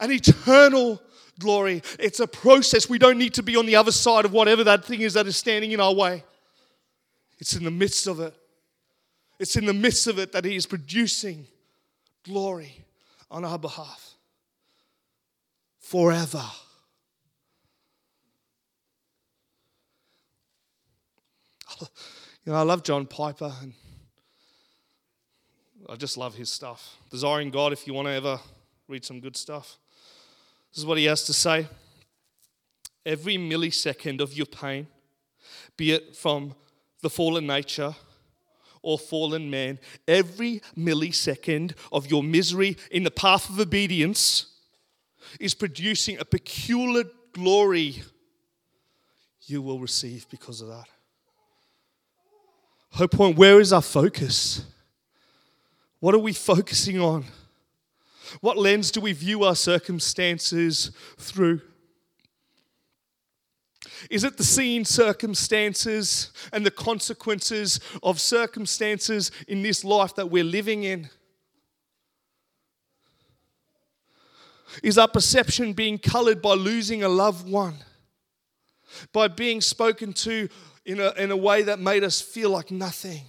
An 0.00 0.10
eternal 0.10 1.00
glory. 1.38 1.82
It's 1.98 2.20
a 2.20 2.26
process. 2.26 2.88
We 2.88 2.98
don't 2.98 3.18
need 3.18 3.34
to 3.34 3.42
be 3.42 3.56
on 3.56 3.66
the 3.66 3.76
other 3.76 3.92
side 3.92 4.24
of 4.24 4.32
whatever 4.32 4.64
that 4.64 4.84
thing 4.84 5.02
is 5.02 5.14
that 5.14 5.26
is 5.26 5.36
standing 5.36 5.72
in 5.72 5.80
our 5.80 5.94
way. 5.94 6.24
It's 7.38 7.54
in 7.54 7.64
the 7.64 7.70
midst 7.70 8.06
of 8.06 8.20
it. 8.20 8.34
It's 9.38 9.56
in 9.56 9.64
the 9.64 9.74
midst 9.74 10.06
of 10.06 10.18
it 10.18 10.32
that 10.32 10.44
He 10.44 10.56
is 10.56 10.66
producing 10.66 11.46
glory 12.24 12.84
on 13.30 13.44
our 13.44 13.58
behalf 13.58 14.10
forever. 15.90 16.44
You 22.44 22.52
know, 22.52 22.54
I 22.54 22.62
love 22.62 22.84
John 22.84 23.06
Piper 23.06 23.52
and 23.60 23.74
I 25.88 25.96
just 25.96 26.16
love 26.16 26.36
his 26.36 26.48
stuff. 26.48 26.96
Desiring 27.10 27.50
God, 27.50 27.72
if 27.72 27.88
you 27.88 27.94
want 27.94 28.06
to 28.06 28.12
ever 28.12 28.38
read 28.86 29.04
some 29.04 29.18
good 29.18 29.36
stuff. 29.36 29.78
This 30.70 30.78
is 30.78 30.86
what 30.86 30.96
he 30.96 31.06
has 31.06 31.24
to 31.24 31.32
say. 31.32 31.66
Every 33.04 33.36
millisecond 33.36 34.20
of 34.20 34.32
your 34.32 34.46
pain, 34.46 34.86
be 35.76 35.90
it 35.90 36.14
from 36.14 36.54
the 37.02 37.10
fallen 37.10 37.48
nature 37.48 37.96
or 38.80 38.96
fallen 38.96 39.50
man, 39.50 39.80
every 40.06 40.62
millisecond 40.78 41.74
of 41.90 42.08
your 42.08 42.22
misery 42.22 42.76
in 42.92 43.02
the 43.02 43.10
path 43.10 43.50
of 43.50 43.58
obedience 43.58 44.46
is 45.38 45.54
producing 45.54 46.18
a 46.18 46.24
peculiar 46.24 47.04
glory 47.32 48.02
you 49.46 49.62
will 49.62 49.78
receive 49.78 50.26
because 50.30 50.60
of 50.60 50.68
that. 50.68 50.86
Hope 52.92 53.12
Point, 53.12 53.38
where 53.38 53.60
is 53.60 53.72
our 53.72 53.82
focus? 53.82 54.64
What 56.00 56.14
are 56.14 56.18
we 56.18 56.32
focusing 56.32 57.00
on? 57.00 57.24
What 58.40 58.56
lens 58.56 58.90
do 58.90 59.00
we 59.00 59.12
view 59.12 59.44
our 59.44 59.56
circumstances 59.56 60.90
through? 61.18 61.60
Is 64.08 64.24
it 64.24 64.36
the 64.36 64.44
seen 64.44 64.84
circumstances 64.84 66.32
and 66.52 66.64
the 66.64 66.70
consequences 66.70 67.80
of 68.02 68.20
circumstances 68.20 69.30
in 69.46 69.62
this 69.62 69.84
life 69.84 70.14
that 70.14 70.30
we're 70.30 70.44
living 70.44 70.84
in? 70.84 71.10
Is 74.82 74.98
our 74.98 75.08
perception 75.08 75.72
being 75.72 75.98
colored 75.98 76.40
by 76.40 76.54
losing 76.54 77.02
a 77.02 77.08
loved 77.08 77.48
one? 77.48 77.76
By 79.12 79.28
being 79.28 79.60
spoken 79.60 80.12
to 80.14 80.48
in 80.84 81.00
a, 81.00 81.12
in 81.12 81.30
a 81.30 81.36
way 81.36 81.62
that 81.62 81.78
made 81.78 82.04
us 82.04 82.20
feel 82.20 82.50
like 82.50 82.70
nothing? 82.70 83.24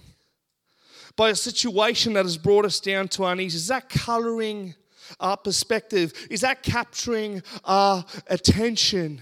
By 1.16 1.30
a 1.30 1.34
situation 1.34 2.14
that 2.14 2.24
has 2.24 2.38
brought 2.38 2.64
us 2.64 2.80
down 2.80 3.08
to 3.08 3.24
our 3.24 3.36
knees? 3.36 3.54
Is 3.54 3.68
that 3.68 3.88
coloring 3.88 4.74
our 5.20 5.36
perspective? 5.36 6.12
Is 6.30 6.40
that 6.40 6.62
capturing 6.62 7.42
our 7.64 8.04
attention? 8.28 9.20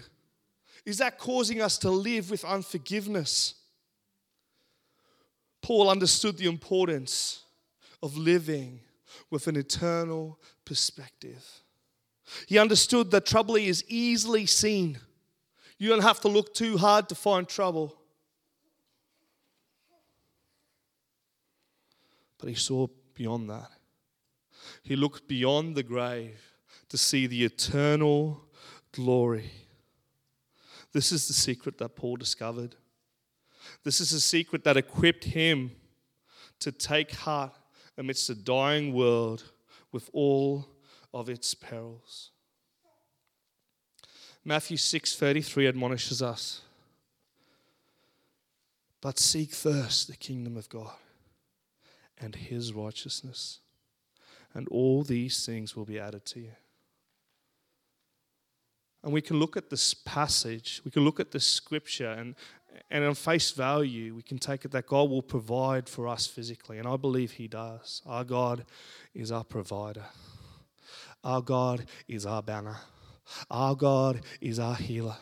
Is 0.85 0.99
that 0.99 1.19
causing 1.19 1.61
us 1.61 1.79
to 1.79 1.91
live 1.91 2.31
with 2.31 2.45
unforgiveness? 2.45 3.55
Paul 5.63 5.91
understood 5.91 6.39
the 6.39 6.47
importance 6.49 7.45
of 8.03 8.17
living 8.17 8.81
with 9.31 9.47
an 9.47 9.57
eternal 9.57 10.39
perspective. 10.65 11.60
He 12.47 12.59
understood 12.59 13.11
that 13.11 13.27
trouble 13.27 13.57
is 13.57 13.85
easily 13.89 14.47
seen. 14.47 14.99
You 15.79 15.89
don't 15.89 16.03
have 16.03 16.21
to 16.21 16.29
look 16.29 16.55
too 16.55 16.77
hard 16.77 17.09
to 17.09 17.15
find 17.15 17.49
trouble. 17.49 17.97
But 22.39 22.49
he 22.49 22.55
saw 22.55 22.89
beyond 23.15 23.51
that. 23.51 23.71
He 24.83 24.97
looked 24.97 25.29
beyond 25.29 25.75
the 25.75 25.83
grave 25.83 26.41
to 26.89 26.99
see 26.99 27.27
the 27.27 27.45
eternal 27.45 28.45
glory. 28.93 29.51
This 30.93 31.13
is 31.13 31.29
the 31.29 31.35
secret 31.35 31.79
that 31.79 31.97
Paul 31.97 32.17
discovered. 32.17 32.77
This 33.85 34.01
is 34.01 34.13
a 34.13 34.21
secret 34.21 34.65
that 34.65 34.77
equipped 34.77 35.25
him 35.25 35.73
to 36.59 36.73
take 36.73 37.13
heart 37.13 37.53
amidst 37.97 38.29
a 38.31 38.35
dying 38.35 38.93
world 38.93 39.45
with 39.93 40.11
all 40.13 40.67
of 41.13 41.29
its 41.29 41.55
perils. 41.55 42.31
Matthew 44.45 44.77
6:33 44.77 45.69
admonishes 45.69 46.23
us. 46.23 46.63
But 49.01 49.19
seek 49.19 49.53
first 49.53 50.09
the 50.09 50.17
kingdom 50.17 50.57
of 50.57 50.69
God 50.69 50.97
and 52.19 52.35
his 52.35 52.75
righteousness, 52.75 53.61
and 54.53 54.69
all 54.69 55.03
these 55.03 55.47
things 55.47 55.75
will 55.75 55.87
be 55.87 55.99
added 55.99 56.27
to 56.27 56.41
you. 56.41 56.53
And 59.03 59.13
we 59.13 59.23
can 59.23 59.39
look 59.39 59.57
at 59.57 59.71
this 59.71 59.95
passage, 59.95 60.83
we 60.85 60.91
can 60.91 61.05
look 61.05 61.19
at 61.19 61.31
this 61.31 61.47
scripture, 61.47 62.11
and, 62.11 62.35
and 62.91 63.03
on 63.03 63.15
face 63.15 63.51
value, 63.53 64.15
we 64.15 64.23
can 64.23 64.39
take 64.39 64.67
it 64.67 64.73
that 64.73 64.87
God 64.87 65.09
will 65.09 65.23
provide 65.23 65.89
for 65.89 66.07
us 66.07 66.27
physically. 66.27 66.79
And 66.79 66.87
I 66.87 66.97
believe 66.99 67.33
He 67.33 67.49
does. 67.49 68.03
Our 68.05 68.25
God 68.25 68.67
is 69.15 69.33
our 69.33 69.45
provider, 69.45 70.05
our 71.23 71.43
God 71.43 71.87
is 72.09 72.27
our 72.27 72.43
banner, 72.43 72.77
our 73.51 73.75
God 73.75 74.23
is 74.41 74.59
our 74.59 74.75
healer. 74.75 75.17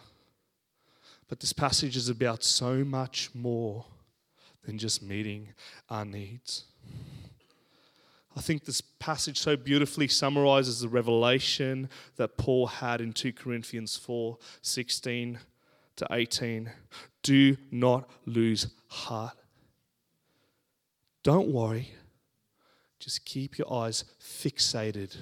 But 1.29 1.41
this 1.41 1.53
passage 1.53 1.97
is 1.97 2.09
about 2.09 2.43
so 2.43 2.85
much 2.85 3.31
more 3.35 3.85
than 4.65 4.79
just 4.79 5.03
meeting 5.03 5.49
our 5.91 6.05
needs. 6.05 6.65
I 8.37 8.41
think 8.41 8.65
this 8.65 8.81
passage 8.81 9.39
so 9.39 9.57
beautifully 9.57 10.09
summarizes 10.09 10.81
the 10.81 10.89
revelation 10.89 11.89
that 12.17 12.37
Paul 12.37 12.69
had 12.69 13.01
in 13.01 13.13
2 13.13 13.33
Corinthians 13.33 13.97
4 13.97 14.39
16 14.63 15.39
to 15.97 16.07
18. 16.11 16.71
Do 17.23 17.57
not 17.71 18.09
lose 18.27 18.69
heart. 18.87 19.37
Don't 21.25 21.49
worry. 21.49 21.93
Just 23.01 23.25
keep 23.25 23.59
your 23.59 23.73
eyes 23.73 24.05
fixated 24.23 25.17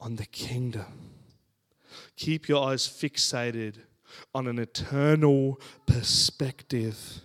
on 0.00 0.16
the 0.16 0.26
kingdom. 0.26 1.10
Keep 2.16 2.48
your 2.48 2.68
eyes 2.68 2.86
fixated 2.88 3.74
on 4.34 4.46
an 4.46 4.58
eternal 4.58 5.60
perspective. 5.86 7.20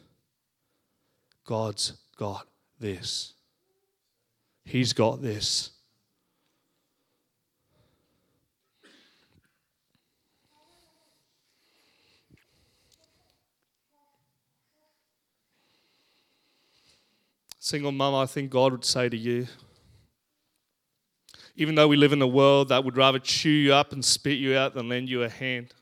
God's 1.45 1.93
got 2.17 2.47
this. 2.79 3.33
He's 4.63 4.93
got 4.93 5.21
this. 5.21 5.71
Single 17.59 17.91
mum, 17.91 18.13
I 18.13 18.27
think 18.27 18.51
God 18.51 18.73
would 18.73 18.85
say 18.85 19.09
to 19.09 19.17
you, 19.17 19.47
even 21.55 21.75
though 21.75 21.87
we 21.87 21.95
live 21.95 22.13
in 22.13 22.21
a 22.21 22.27
world 22.27 22.69
that 22.69 22.83
would 22.83 22.97
rather 22.97 23.19
chew 23.19 23.49
you 23.49 23.73
up 23.73 23.91
and 23.93 24.03
spit 24.03 24.37
you 24.37 24.57
out 24.57 24.73
than 24.73 24.89
lend 24.89 25.09
you 25.09 25.23
a 25.23 25.29
hand, 25.29 25.73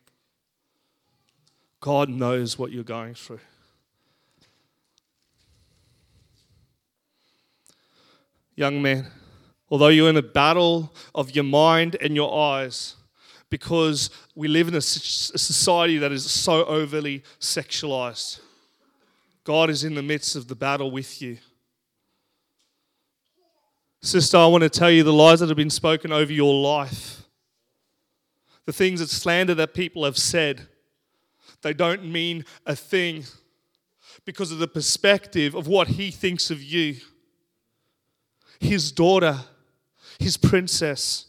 God 1.80 2.10
knows 2.10 2.58
what 2.58 2.72
you're 2.72 2.84
going 2.84 3.16
through. 3.16 3.40
young 8.56 8.82
man, 8.82 9.08
although 9.70 9.88
you're 9.88 10.10
in 10.10 10.18
a 10.18 10.22
battle 10.22 10.94
of 11.16 11.36
your 11.36 11.44
mind 11.44 11.98
and 12.02 12.16
your 12.16 12.38
eyes, 12.38 12.96
because 13.50 14.10
we 14.36 14.48
live 14.48 14.68
in 14.68 14.76
a 14.76 14.82
society 14.82 15.98
that 15.98 16.12
is 16.12 16.30
so 16.30 16.66
overly 16.66 17.24
sexualized, 17.40 18.40
God 19.44 19.70
is 19.70 19.84
in 19.84 19.96
the 19.96 20.04
midst 20.04 20.36
of 20.36 20.48
the 20.48 20.56
battle 20.56 20.92
with 20.92 21.22
you. 21.22 21.38
Sister, 24.04 24.38
I 24.38 24.46
want 24.46 24.62
to 24.62 24.70
tell 24.70 24.92
you 24.92 25.02
the 25.02 25.12
lies 25.12 25.40
that 25.40 25.50
have 25.50 25.58
been 25.58 25.72
spoken 25.72 26.12
over 26.12 26.32
your 26.32 26.54
life, 26.54 27.24
the 28.66 28.74
things 28.74 29.00
that 29.00 29.10
slander 29.10 29.56
that 29.56 29.74
people 29.74 30.06
have 30.06 30.18
said, 30.18 30.68
they 31.64 31.74
don't 31.74 32.06
mean 32.06 32.46
a 32.66 32.76
thing 32.76 33.24
because 34.26 34.52
of 34.52 34.60
the 34.60 34.68
perspective 34.68 35.56
of 35.56 35.68
what 35.68 35.88
He 35.88 36.12
thinks 36.12 36.52
of 36.52 36.62
you 36.62 36.98
his 38.64 38.92
daughter, 38.92 39.40
his 40.20 40.38
princess. 40.38 41.26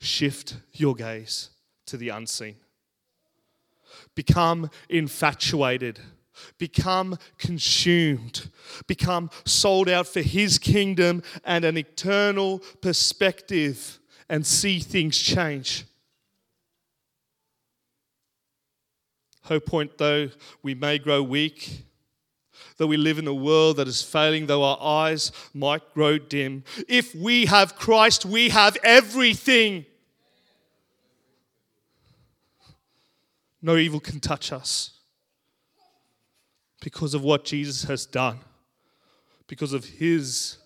Shift 0.00 0.56
your 0.72 0.94
gaze 0.94 1.50
to 1.86 1.96
the 1.96 2.08
unseen. 2.08 2.56
Become 4.14 4.70
infatuated. 4.88 6.00
Become 6.58 7.18
consumed. 7.38 8.50
Become 8.86 9.30
sold 9.44 9.88
out 9.88 10.06
for 10.06 10.20
his 10.20 10.58
kingdom 10.58 11.22
and 11.44 11.64
an 11.64 11.76
eternal 11.76 12.60
perspective 12.80 13.98
and 14.28 14.46
see 14.46 14.78
things 14.78 15.18
change. 15.18 15.84
Hope 19.42 19.66
Point, 19.66 19.98
though 19.98 20.30
we 20.62 20.74
may 20.74 20.98
grow 20.98 21.22
weak, 21.22 21.84
though 22.76 22.86
we 22.86 22.96
live 22.96 23.18
in 23.18 23.26
a 23.26 23.34
world 23.34 23.78
that 23.78 23.88
is 23.88 24.00
failing, 24.00 24.46
though 24.46 24.62
our 24.62 24.78
eyes 24.80 25.32
might 25.52 25.92
grow 25.92 26.18
dim. 26.18 26.62
If 26.88 27.14
we 27.16 27.46
have 27.46 27.74
Christ, 27.74 28.24
we 28.24 28.50
have 28.50 28.76
everything. 28.84 29.86
No 33.60 33.76
evil 33.76 33.98
can 33.98 34.20
touch 34.20 34.52
us 34.52 34.99
because 36.80 37.14
of 37.14 37.22
what 37.22 37.44
Jesus 37.44 37.84
has 37.84 38.06
done, 38.06 38.38
because 39.46 39.72
of 39.72 39.84
his 39.84 40.58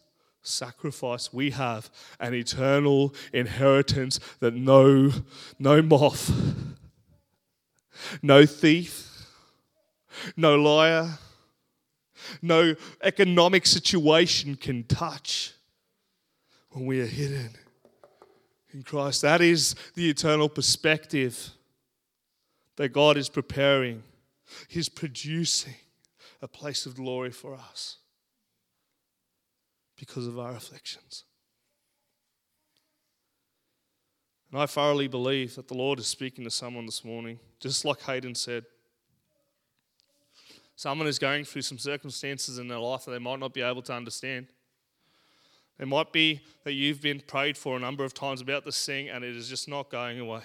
sacrifice 0.43 1.33
we 1.33 1.51
have 1.51 1.91
an 2.21 2.35
eternal 2.35 3.15
inheritance 3.33 4.21
that 4.41 4.53
no 4.53 5.11
no 5.59 5.81
moth 5.81 6.31
no 8.21 8.45
thief 8.45 9.27
no 10.37 10.55
liar 10.55 11.19
no 12.43 12.75
economic 13.03 13.65
situation 13.67 14.55
can 14.55 14.85
touch 14.85 15.55
when 16.71 16.87
we 16.87 17.01
are 17.01 17.07
hidden 17.07 17.51
in 18.73 18.83
Christ. 18.83 19.23
That 19.23 19.41
is 19.41 19.75
the 19.95 20.11
eternal 20.11 20.49
perspective 20.49 21.51
that 22.77 22.91
God 22.91 23.17
is 23.17 23.29
preparing. 23.29 24.03
He's 24.69 24.89
producing 24.89 25.75
a 26.45 26.49
place 26.49 26.85
of 26.85 26.95
glory 26.95 27.31
for 27.31 27.55
us 27.55 27.97
because 29.97 30.27
of 30.27 30.39
our 30.39 30.53
afflictions. 30.53 31.25
And 34.53 34.61
I 34.61 34.67
thoroughly 34.67 35.09
believe 35.09 35.55
that 35.55 35.69
the 35.69 35.75
Lord 35.75 35.99
is 35.99 36.07
speaking 36.07 36.45
to 36.45 36.51
someone 36.51 36.85
this 36.85 37.03
morning, 37.03 37.39
just 37.61 37.87
like 37.87 38.03
Hayden 38.03 38.35
said. 38.35 38.65
Someone 40.77 41.09
is 41.09 41.19
going 41.19 41.47
through 41.47 41.63
some 41.63 41.79
circumstances 41.79 42.59
in 42.59 42.69
their 42.69 42.79
life 42.79 43.07
that 43.07 43.13
they 43.13 43.19
might 43.19 43.41
not 43.41 43.55
be 43.55 43.63
able 43.63 43.83
to 43.83 43.95
understand. 43.95 44.49
It 45.79 45.89
might 45.89 46.13
be 46.13 46.43
that 46.65 46.75
you've 46.75 47.01
been 47.01 47.21
prayed 47.27 47.57
for 47.57 47.75
a 47.75 47.81
number 47.81 48.05
of 48.05 48.13
times 48.13 48.43
about 48.43 48.67
this 48.67 48.85
thing 48.85 49.09
and 49.09 49.25
it 49.25 49.35
is 49.35 49.49
just 49.49 49.67
not 49.67 49.89
going 49.89 50.21
away. 50.21 50.43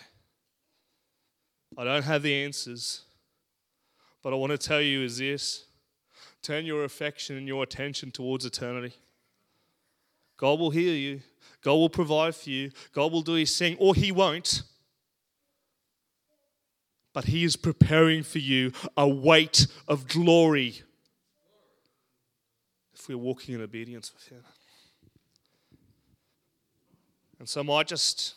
I 1.77 1.83
don't 1.83 2.03
have 2.03 2.23
the 2.23 2.33
answers, 2.33 3.01
but 4.23 4.31
I 4.31 4.38
want 4.38 4.51
to 4.51 4.57
tell 4.57 4.81
you 4.81 5.03
is 5.03 5.17
this 5.17 5.65
turn 6.41 6.65
your 6.65 6.84
affection 6.84 7.38
and 7.38 7.47
your 7.47 7.63
attention 7.63 8.12
towards 8.12 8.45
eternity. 8.45 8.95
God 10.38 10.60
will 10.60 10.69
hear 10.69 10.93
you, 10.93 11.21
God 11.62 11.73
will 11.73 11.89
provide 11.89 12.36
for 12.36 12.49
you, 12.49 12.71
God 12.93 13.12
will 13.12 13.21
do 13.21 13.34
his 13.34 13.58
thing, 13.58 13.75
or 13.80 13.93
he 13.93 14.12
won't 14.12 14.63
but 17.13 17.25
He 17.25 17.43
is 17.43 17.56
preparing 17.56 18.24
for 18.24 18.39
you 18.39 18.72
a 18.95 19.07
weight 19.07 19.68
of 19.88 20.07
glory 20.07 20.84
if 22.93 23.09
we're 23.09 23.18
walking 23.18 23.55
in 23.55 23.61
obedience 23.61 24.13
with 24.13 24.28
Him. 24.28 24.43
And 27.39 27.47
so, 27.47 27.61
I 27.61 27.63
might 27.63 27.88
just, 27.88 28.36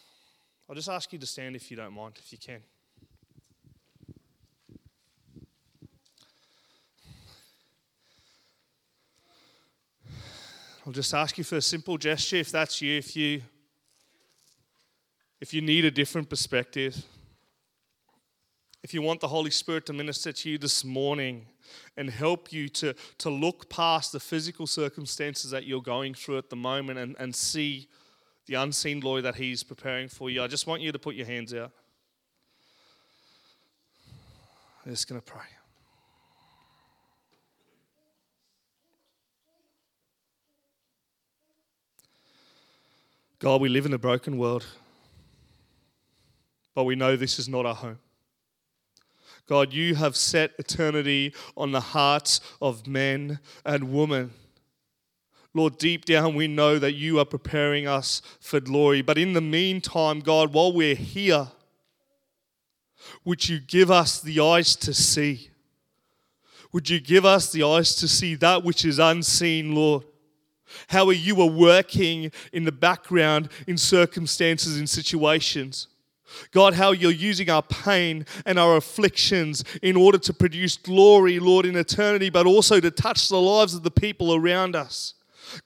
I'll 0.68 0.74
just 0.74 0.88
ask 0.88 1.12
you 1.12 1.18
to 1.18 1.26
stand 1.26 1.56
if 1.56 1.70
you 1.70 1.76
don't 1.76 1.92
mind, 1.92 2.14
if 2.18 2.32
you 2.32 2.38
can. 2.38 2.60
I'll 10.84 10.92
just 10.92 11.14
ask 11.14 11.38
you 11.38 11.44
for 11.44 11.56
a 11.56 11.62
simple 11.62 11.96
gesture 11.96 12.36
if 12.36 12.50
that's 12.50 12.82
you, 12.82 12.98
if 12.98 13.14
you 13.14 13.42
if 15.40 15.54
you 15.54 15.60
need 15.60 15.84
a 15.84 15.90
different 15.90 16.28
perspective. 16.28 17.04
if 18.82 18.92
you 18.92 19.00
want 19.00 19.20
the 19.20 19.28
Holy 19.28 19.50
Spirit 19.50 19.86
to 19.86 19.92
minister 19.92 20.32
to 20.32 20.50
you 20.50 20.58
this 20.58 20.84
morning 20.84 21.46
and 21.96 22.10
help 22.10 22.52
you 22.52 22.68
to, 22.68 22.94
to 23.18 23.30
look 23.30 23.70
past 23.70 24.10
the 24.10 24.18
physical 24.18 24.66
circumstances 24.66 25.52
that 25.52 25.64
you're 25.64 25.82
going 25.82 26.14
through 26.14 26.38
at 26.38 26.50
the 26.50 26.56
moment 26.56 26.98
and, 26.98 27.14
and 27.18 27.34
see 27.34 27.88
the 28.46 28.54
unseen 28.54 28.98
glory 28.98 29.22
that 29.22 29.36
He's 29.36 29.62
preparing 29.62 30.08
for 30.08 30.30
you, 30.30 30.42
I 30.42 30.48
just 30.48 30.66
want 30.66 30.82
you 30.82 30.90
to 30.90 30.98
put 30.98 31.14
your 31.14 31.26
hands 31.26 31.54
out. 31.54 31.70
I'm 34.84 34.90
just 34.90 35.08
going 35.08 35.20
to 35.20 35.24
pray. 35.24 35.46
God, 43.42 43.60
we 43.60 43.68
live 43.68 43.86
in 43.86 43.92
a 43.92 43.98
broken 43.98 44.38
world, 44.38 44.64
but 46.76 46.84
we 46.84 46.94
know 46.94 47.16
this 47.16 47.40
is 47.40 47.48
not 47.48 47.66
our 47.66 47.74
home. 47.74 47.98
God, 49.48 49.72
you 49.72 49.96
have 49.96 50.14
set 50.14 50.52
eternity 50.60 51.34
on 51.56 51.72
the 51.72 51.80
hearts 51.80 52.40
of 52.60 52.86
men 52.86 53.40
and 53.66 53.92
women. 53.92 54.30
Lord, 55.54 55.76
deep 55.76 56.04
down 56.04 56.36
we 56.36 56.46
know 56.46 56.78
that 56.78 56.92
you 56.92 57.18
are 57.18 57.24
preparing 57.24 57.88
us 57.88 58.22
for 58.38 58.60
glory. 58.60 59.02
But 59.02 59.18
in 59.18 59.32
the 59.32 59.40
meantime, 59.40 60.20
God, 60.20 60.52
while 60.52 60.72
we're 60.72 60.94
here, 60.94 61.48
would 63.24 63.48
you 63.48 63.58
give 63.58 63.90
us 63.90 64.20
the 64.20 64.38
eyes 64.38 64.76
to 64.76 64.94
see? 64.94 65.50
Would 66.70 66.88
you 66.88 67.00
give 67.00 67.24
us 67.24 67.50
the 67.50 67.64
eyes 67.64 67.96
to 67.96 68.06
see 68.06 68.36
that 68.36 68.62
which 68.62 68.84
is 68.84 69.00
unseen, 69.00 69.74
Lord? 69.74 70.04
How 70.88 71.06
are 71.08 71.12
you 71.12 71.40
are 71.40 71.50
working 71.50 72.32
in 72.52 72.64
the 72.64 72.72
background 72.72 73.48
in 73.66 73.76
circumstances, 73.76 74.78
in 74.78 74.86
situations? 74.86 75.88
God, 76.50 76.74
how 76.74 76.92
you're 76.92 77.10
using 77.10 77.50
our 77.50 77.62
pain 77.62 78.26
and 78.46 78.58
our 78.58 78.76
afflictions 78.76 79.64
in 79.82 79.96
order 79.96 80.18
to 80.18 80.32
produce 80.32 80.76
glory, 80.76 81.38
Lord, 81.38 81.66
in 81.66 81.76
eternity, 81.76 82.30
but 82.30 82.46
also 82.46 82.80
to 82.80 82.90
touch 82.90 83.28
the 83.28 83.40
lives 83.40 83.74
of 83.74 83.82
the 83.82 83.90
people 83.90 84.34
around 84.34 84.74
us. 84.74 85.14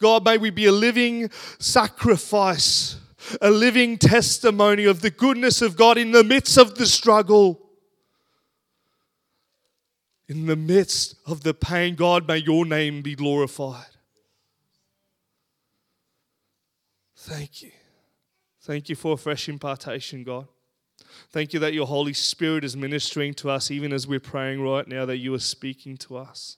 God, 0.01 0.25
may 0.25 0.39
we 0.39 0.51
be 0.51 0.67
a 0.67 0.73
living 0.73 1.31
sacrifice, 1.59 2.97
a 3.41 3.51
living 3.51 3.99
testimony 3.99 4.85
of 4.85 5.01
the 5.01 5.11
goodness 5.11 5.63
of 5.63 5.77
God 5.77 5.99
in 5.99 6.13
the 6.13 6.25
midst 6.25 6.59
of 6.59 6.75
the 6.77 6.87
struggle. 6.87 7.63
In 10.29 10.47
the 10.47 10.57
midst 10.57 11.15
of 11.25 11.45
the 11.45 11.55
pain, 11.55 11.95
God, 11.95 12.27
may 12.27 12.39
your 12.39 12.65
name 12.65 13.03
be 13.03 13.15
glorified. 13.15 13.96
Thank 17.27 17.61
you. 17.63 17.73
Thank 18.63 18.89
you 18.89 18.95
for 18.95 19.15
a 19.15 19.17
fresh 19.17 19.49
impartation, 19.49 20.23
God. 20.23 20.47
Thank 21.33 21.53
you 21.53 21.59
that 21.59 21.75
your 21.75 21.89
Holy 21.89 22.13
Spirit 22.13 22.63
is 22.63 22.77
ministering 22.77 23.35
to 23.35 23.51
us 23.51 23.69
even 23.69 23.93
as 23.93 24.07
we're 24.07 24.21
praying 24.21 24.63
right 24.63 24.87
now, 24.87 25.05
that 25.07 25.17
you 25.17 25.35
are 25.35 25.41
speaking 25.41 25.97
to 25.97 26.19
us. 26.19 26.57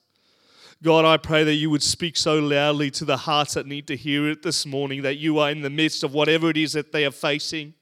God, 0.83 1.05
I 1.05 1.17
pray 1.17 1.43
that 1.43 1.55
you 1.55 1.71
would 1.71 1.81
speak 1.81 2.15
so 2.15 2.37
loudly 2.37 2.91
to 2.91 3.03
the 3.03 3.17
hearts 3.17 3.55
that 3.55 3.65
need 3.65 3.87
to 3.87 3.95
hear 3.95 4.29
it 4.29 4.43
this 4.43 4.63
morning, 4.63 5.01
that 5.01 5.17
you 5.17 5.39
are 5.39 5.49
in 5.49 5.63
the 5.63 5.71
midst 5.71 6.03
of 6.03 6.13
whatever 6.13 6.51
it 6.51 6.57
is 6.57 6.73
that 6.73 6.91
they 6.91 7.03
are 7.03 7.11
facing. 7.11 7.73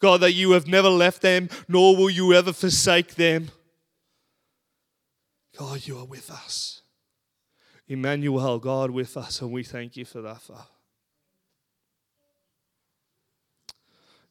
God, 0.00 0.20
that 0.22 0.32
you 0.32 0.50
have 0.50 0.66
never 0.66 0.88
left 0.88 1.22
them, 1.22 1.48
nor 1.68 1.96
will 1.96 2.10
you 2.10 2.34
ever 2.34 2.52
forsake 2.52 3.14
them. 3.14 3.52
God, 5.56 5.86
you 5.86 5.96
are 5.96 6.06
with 6.06 6.28
us. 6.28 6.82
Emmanuel, 7.86 8.58
God, 8.58 8.90
with 8.90 9.16
us, 9.16 9.40
and 9.40 9.52
we 9.52 9.62
thank 9.62 9.96
you 9.96 10.04
for 10.04 10.20
that, 10.22 10.42
Father. 10.42 10.71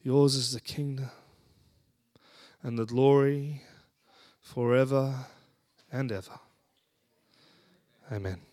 Yours 0.03 0.35
is 0.35 0.51
the 0.51 0.59
kingdom 0.59 1.11
and 2.63 2.77
the 2.77 2.85
glory 2.85 3.61
forever 4.41 5.13
and 5.91 6.11
ever. 6.11 6.39
Amen. 8.11 8.50